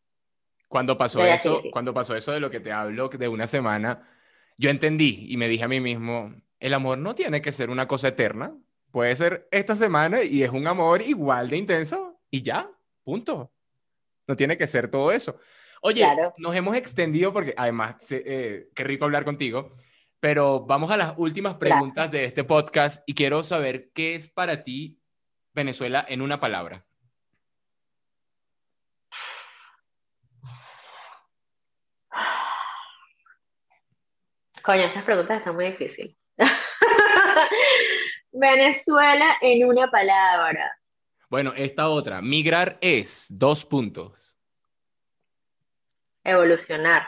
[0.67, 4.05] Cuando pasó eso, cuando pasó eso de lo que te hablo de una semana,
[4.57, 7.87] yo entendí y me dije a mí mismo, el amor no tiene que ser una
[7.87, 8.55] cosa eterna,
[8.91, 12.69] puede ser esta semana y es un amor igual de intenso y ya,
[13.03, 13.51] punto.
[14.27, 15.39] No tiene que ser todo eso.
[15.81, 16.05] Oye,
[16.37, 19.75] nos hemos extendido porque además, eh, qué rico hablar contigo,
[20.19, 24.63] pero vamos a las últimas preguntas de este podcast y quiero saber qué es para
[24.63, 24.99] ti
[25.53, 26.86] Venezuela en una palabra.
[34.67, 36.13] Coño, estas preguntas están muy difíciles.
[38.33, 40.77] Venezuela en una palabra.
[41.29, 42.21] Bueno, esta otra.
[42.21, 44.37] Migrar es dos puntos.
[46.21, 47.07] Evolucionar.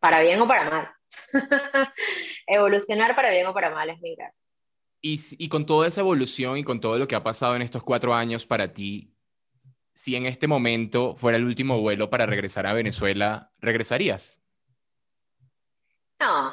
[0.00, 0.90] Para bien o para mal.
[2.46, 4.32] Evolucionar para bien o para mal es migrar.
[5.02, 7.82] Y, y con toda esa evolución y con todo lo que ha pasado en estos
[7.82, 9.14] cuatro años para ti,
[9.92, 14.41] si en este momento fuera el último vuelo para regresar a Venezuela, ¿regresarías?
[16.22, 16.52] No,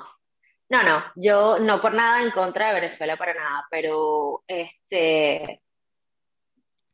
[0.69, 5.61] no, no, yo no por nada en contra de Venezuela para nada, pero este,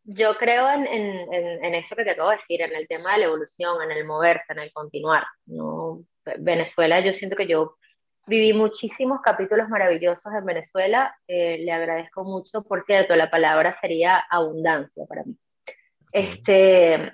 [0.04, 3.26] yo creo en, en, eso que te acabo de decir, en el tema de la
[3.26, 5.24] evolución, en el moverse, en el continuar.
[5.46, 6.04] ¿no?
[6.40, 7.78] Venezuela, yo siento que yo
[8.28, 14.18] viví muchísimos capítulos maravillosos en Venezuela, eh, le agradezco mucho, por cierto, la palabra sería
[14.30, 15.38] abundancia para mí.
[16.12, 17.14] Este,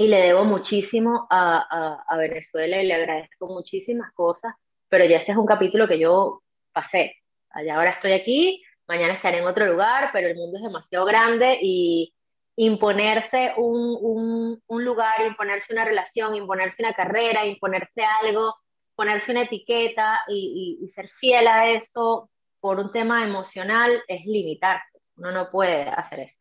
[0.00, 4.54] y le debo muchísimo a, a, Venezuela y le agradezco muchísimas cosas,
[4.90, 7.16] pero ya ese es un capítulo que yo pasé.
[7.50, 11.58] Allá ahora estoy aquí, mañana estaré en otro lugar, pero el mundo es demasiado grande
[11.62, 12.12] y
[12.56, 18.54] imponerse un, un, un lugar, imponerse una relación, imponerse una carrera, imponerse algo,
[18.94, 22.28] ponerse una etiqueta y, y, ser fiel a eso
[22.60, 25.00] por un tema emocional es limitarse.
[25.16, 26.40] Uno no puede hacer eso.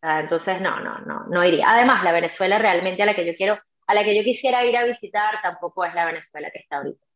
[0.00, 1.66] Ah, entonces, no, no, no, no iría.
[1.68, 4.76] Además, la Venezuela realmente a la que yo quiero, a la que yo quisiera ir
[4.76, 7.06] a visitar, tampoco es la Venezuela que está ahorita.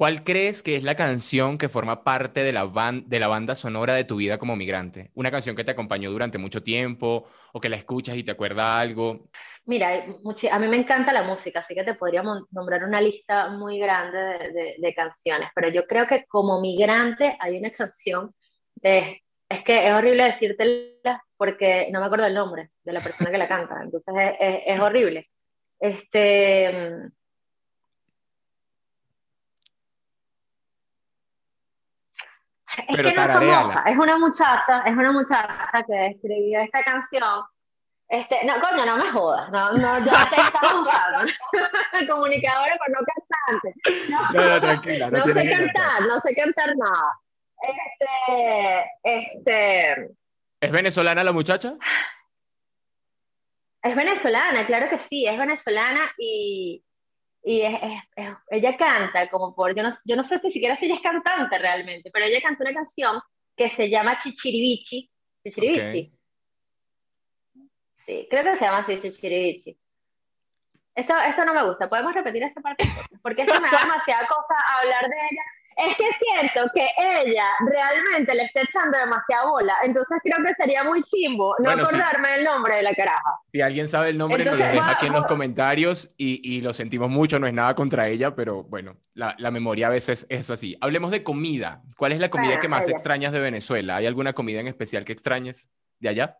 [0.00, 2.70] ¿Cuál crees que es la canción que forma parte de la,
[3.04, 5.10] de la banda sonora de tu vida como migrante?
[5.12, 8.80] ¿Una canción que te acompañó durante mucho tiempo o que la escuchas y te acuerda
[8.80, 9.28] algo?
[9.66, 10.02] Mira,
[10.52, 14.78] a mí me encanta la música, así que te podría nombrar una lista muy grande
[14.78, 18.30] de, canciones, pero yo creo que como migrante hay una canción
[18.76, 19.20] de
[19.50, 23.36] es que es horrible decírtela porque no me acuerdo el nombre de la persona que
[23.36, 25.28] la canta, entonces es, es, horrible.
[25.78, 27.10] Este.
[32.76, 37.44] Es que no es famosa, es una muchacha, es una muchacha que escribió esta canción.
[38.08, 41.32] Este, no, coño, no me jodas, no, no, yo te estaba buscando.
[42.12, 43.74] Comunicadora, pero no cantante.
[44.10, 47.20] No, no, no tranquila, no, no sé cantar, no sé cantar nada.
[47.62, 50.10] Este, este.
[50.60, 51.74] ¿Es venezolana la muchacha?
[53.82, 56.84] Es venezolana, claro que sí, es venezolana y,
[57.42, 57.74] y es,
[58.50, 61.58] ella canta como por, yo no, yo no sé si siquiera si ella es cantante
[61.58, 63.20] realmente, pero ella canta una canción
[63.56, 65.10] que se llama Chichiribichi.
[65.42, 66.12] Chichiribichi.
[68.06, 69.78] Sí, creo que se llama así, Chichiribichi.
[70.94, 72.84] Esto, esto no me gusta, podemos repetir esta parte
[73.22, 75.42] porque esto me da demasiada cosa hablar de ella
[75.76, 80.84] es que siento que ella realmente le está echando demasiada bola, entonces creo que sería
[80.84, 83.38] muy chimbo no acordarme el nombre de la caraja.
[83.52, 86.72] Si alguien sabe el nombre, nos lo deja aquí en los comentarios y, y, lo
[86.72, 90.50] sentimos mucho, no es nada contra ella, pero bueno, la, la, memoria a veces es
[90.50, 90.76] así.
[90.80, 91.82] Hablemos de comida.
[91.96, 93.96] ¿Cuál es la comida que más extrañas de Venezuela?
[93.96, 96.38] ¿Hay alguna comida en especial que extrañes de allá?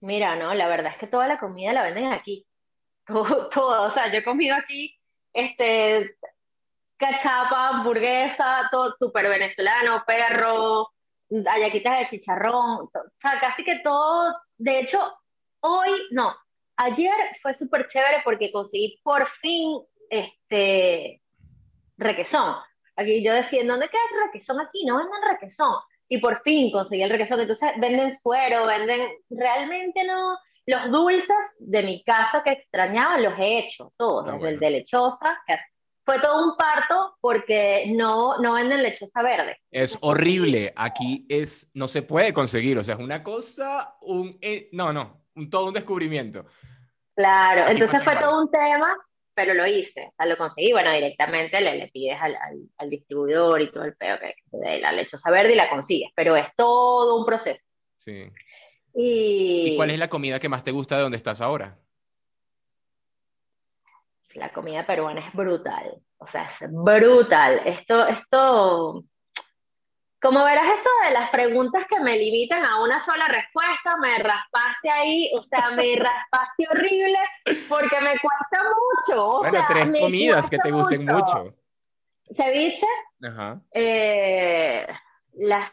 [0.00, 2.46] Mira, no, la verdad es que toda la comida la venden aquí.
[3.06, 4.96] Todo, todo, o sea, yo he comido aquí
[5.32, 6.16] este,
[7.02, 10.88] cachapa, hamburguesa, todo súper venezolano, perro,
[11.46, 12.90] ayaquitas de chicharrón, o
[13.20, 15.00] sea, casi que todo, de hecho,
[15.60, 16.34] hoy, no,
[16.76, 19.80] ayer fue súper chévere porque conseguí por fin
[20.10, 21.20] este
[21.96, 22.56] requesón.
[22.96, 24.84] Aquí yo decía, ¿dónde queda el requesón aquí?
[24.84, 25.74] No venden requesón.
[26.08, 27.40] Y por fin conseguí el requesón.
[27.40, 30.36] Entonces venden suero, venden, realmente no,
[30.66, 34.70] los dulces de mi casa que extrañaba los he hecho, todos, ah, desde el de
[34.70, 35.56] lechosa, que
[36.04, 39.58] fue todo un parto porque no, no venden lechosa verde.
[39.70, 40.72] Es horrible.
[40.76, 42.78] Aquí es, no se puede conseguir.
[42.78, 46.46] O sea, es una cosa, un, eh, no, no, un, todo un descubrimiento.
[47.14, 48.96] Claro, entonces fue todo un tema,
[49.34, 50.08] pero lo hice.
[50.08, 50.72] O sea, lo conseguí.
[50.72, 52.36] Bueno, directamente le, le pides al,
[52.78, 56.10] al, distribuidor y todo el pedo que de la lechosa verde y la consigues.
[56.16, 57.62] Pero es todo un proceso.
[57.98, 58.30] Sí.
[58.94, 59.72] Y...
[59.72, 61.78] ¿Y cuál es la comida que más te gusta de donde estás ahora?
[64.34, 67.62] La comida peruana es brutal, o sea, es brutal.
[67.64, 69.00] Esto, esto,
[70.20, 74.90] como verás, esto de las preguntas que me limitan a una sola respuesta, me raspaste
[74.90, 77.18] ahí, o sea, me raspaste horrible
[77.68, 79.38] porque me cuesta mucho.
[79.40, 81.54] bueno, tres comidas que te gusten mucho.
[82.34, 82.86] Ceviche,
[83.22, 83.60] Ajá.
[83.72, 84.86] Eh,
[85.34, 85.70] las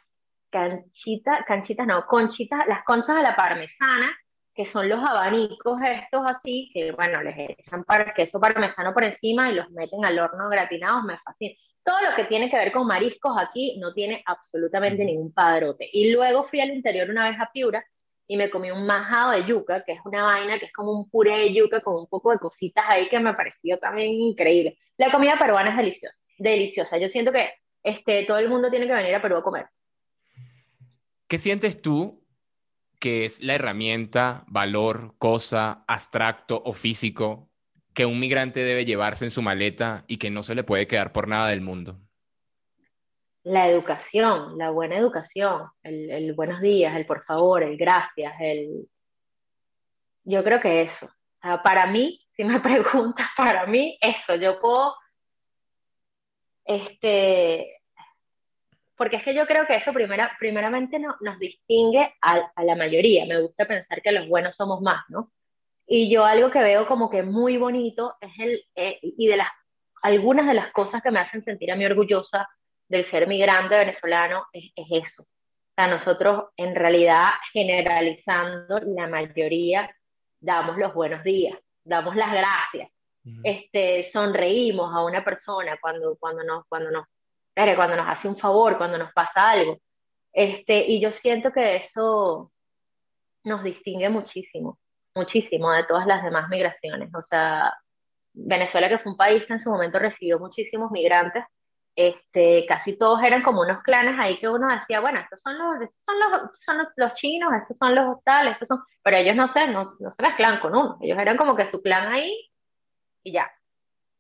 [0.49, 4.11] canchitas, canchitas no, conchitas, las conchas a la parmesana,
[4.59, 9.49] que son los abanicos estos así, que bueno, les echan para queso parmesano por encima
[9.49, 11.55] y los meten al horno gratinados, me fascina.
[11.81, 15.89] Todo lo que tiene que ver con mariscos aquí no tiene absolutamente ningún padrote.
[15.93, 17.85] Y luego fui al interior una vez a Piura
[18.27, 21.09] y me comí un majado de yuca, que es una vaina que es como un
[21.09, 24.77] puré de yuca con un poco de cositas ahí que me pareció también increíble.
[24.97, 26.97] La comida peruana es deliciosa, deliciosa.
[26.97, 27.49] Yo siento que
[27.81, 29.67] este, todo el mundo tiene que venir a Perú a comer.
[31.29, 32.18] ¿Qué sientes tú
[32.99, 37.49] que es la herramienta, valor, cosa, abstracto o físico
[37.93, 41.11] que un migrante debe llevarse en su maleta y que no se le puede quedar
[41.11, 41.99] por nada del mundo?
[43.43, 48.87] La educación, la buena educación, el, buenos días, el por favor, el gracias, el...
[50.23, 51.09] Yo creo que eso.
[51.63, 54.95] para mí, si me preguntas, para mí, eso, yo puedo,
[56.65, 57.78] este,
[58.99, 62.75] porque es que yo creo que eso primera, primeramente no, nos distingue a, a, la
[62.75, 63.25] mayoría.
[63.25, 65.31] Me gusta pensar que los buenos somos más, ¿no?
[65.87, 69.47] Y yo algo que veo como que muy bonito es el, eh, y de las,
[70.01, 72.49] algunas de las cosas que me hacen sentir a mí orgullosa
[72.89, 75.23] del ser migrante venezolano es, es eso.
[75.23, 79.89] O sea, nosotros en realidad generalizando, la mayoría
[80.41, 82.89] damos los buenos días, damos las gracias,
[83.43, 87.05] este, sonreímos a una persona cuando, cuando, nos, cuando nos
[87.75, 89.77] cuando nos hace un favor, cuando nos pasa algo.
[90.33, 92.51] Este, y yo siento que eso
[93.43, 94.79] nos distingue muchísimo,
[95.15, 97.13] muchísimo de todas las demás migraciones.
[97.13, 97.73] O sea,
[98.33, 101.43] Venezuela, que fue un país que en su momento recibió muchísimos migrantes,
[101.95, 105.89] este, casi todos eran como unos clanes ahí que uno decía, bueno, estos son los,
[105.95, 109.67] son los, son los, chinos, estos son los tales, estos son, pero ellos no sé,
[109.67, 112.49] no, no se mezclan con uno, ellos eran como que su clan ahí
[113.23, 113.51] y ya.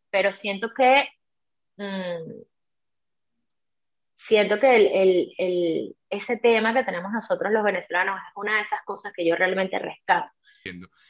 [0.09, 1.07] Pero siento que
[1.77, 2.41] mm,
[4.19, 8.81] siento que el, el, ese tema que tenemos nosotros los venezolanos es una de esas
[8.83, 10.29] cosas que yo realmente rescato.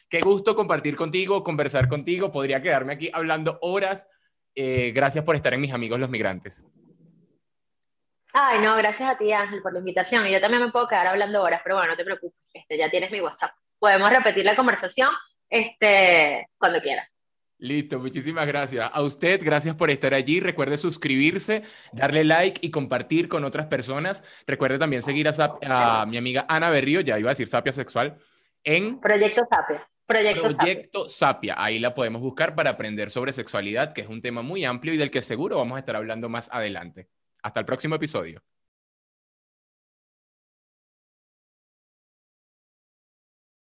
[0.10, 2.32] Qué gusto compartir contigo, conversar contigo.
[2.32, 4.10] Podría quedarme aquí hablando horas.
[4.56, 6.66] Eh, gracias por estar en Mis Amigos los Migrantes.
[8.32, 10.28] Ay, no, gracias a ti, Ángel, por la invitación.
[10.28, 12.90] Y yo también me puedo quedar hablando horas, pero bueno, no te preocupes, este, ya
[12.90, 13.52] tienes mi WhatsApp.
[13.80, 15.10] Podemos repetir la conversación
[15.50, 17.10] este, cuando quieras.
[17.60, 18.90] Listo, muchísimas gracias.
[18.94, 20.40] A usted, gracias por estar allí.
[20.40, 24.24] Recuerde suscribirse, darle like y compartir con otras personas.
[24.48, 28.18] Recuerde también seguir a, mi amiga Ana Berrío, ya iba a decir Sapia Sexual,
[28.64, 29.90] en Proyecto Sapia.
[30.06, 31.56] Proyecto, Proyecto Sapia.
[31.58, 34.98] Ahí la podemos buscar para aprender sobre sexualidad, que es un tema muy amplio y
[34.98, 37.10] del que seguro vamos a estar hablando más adelante.
[37.44, 38.42] Hasta el próximo episodio.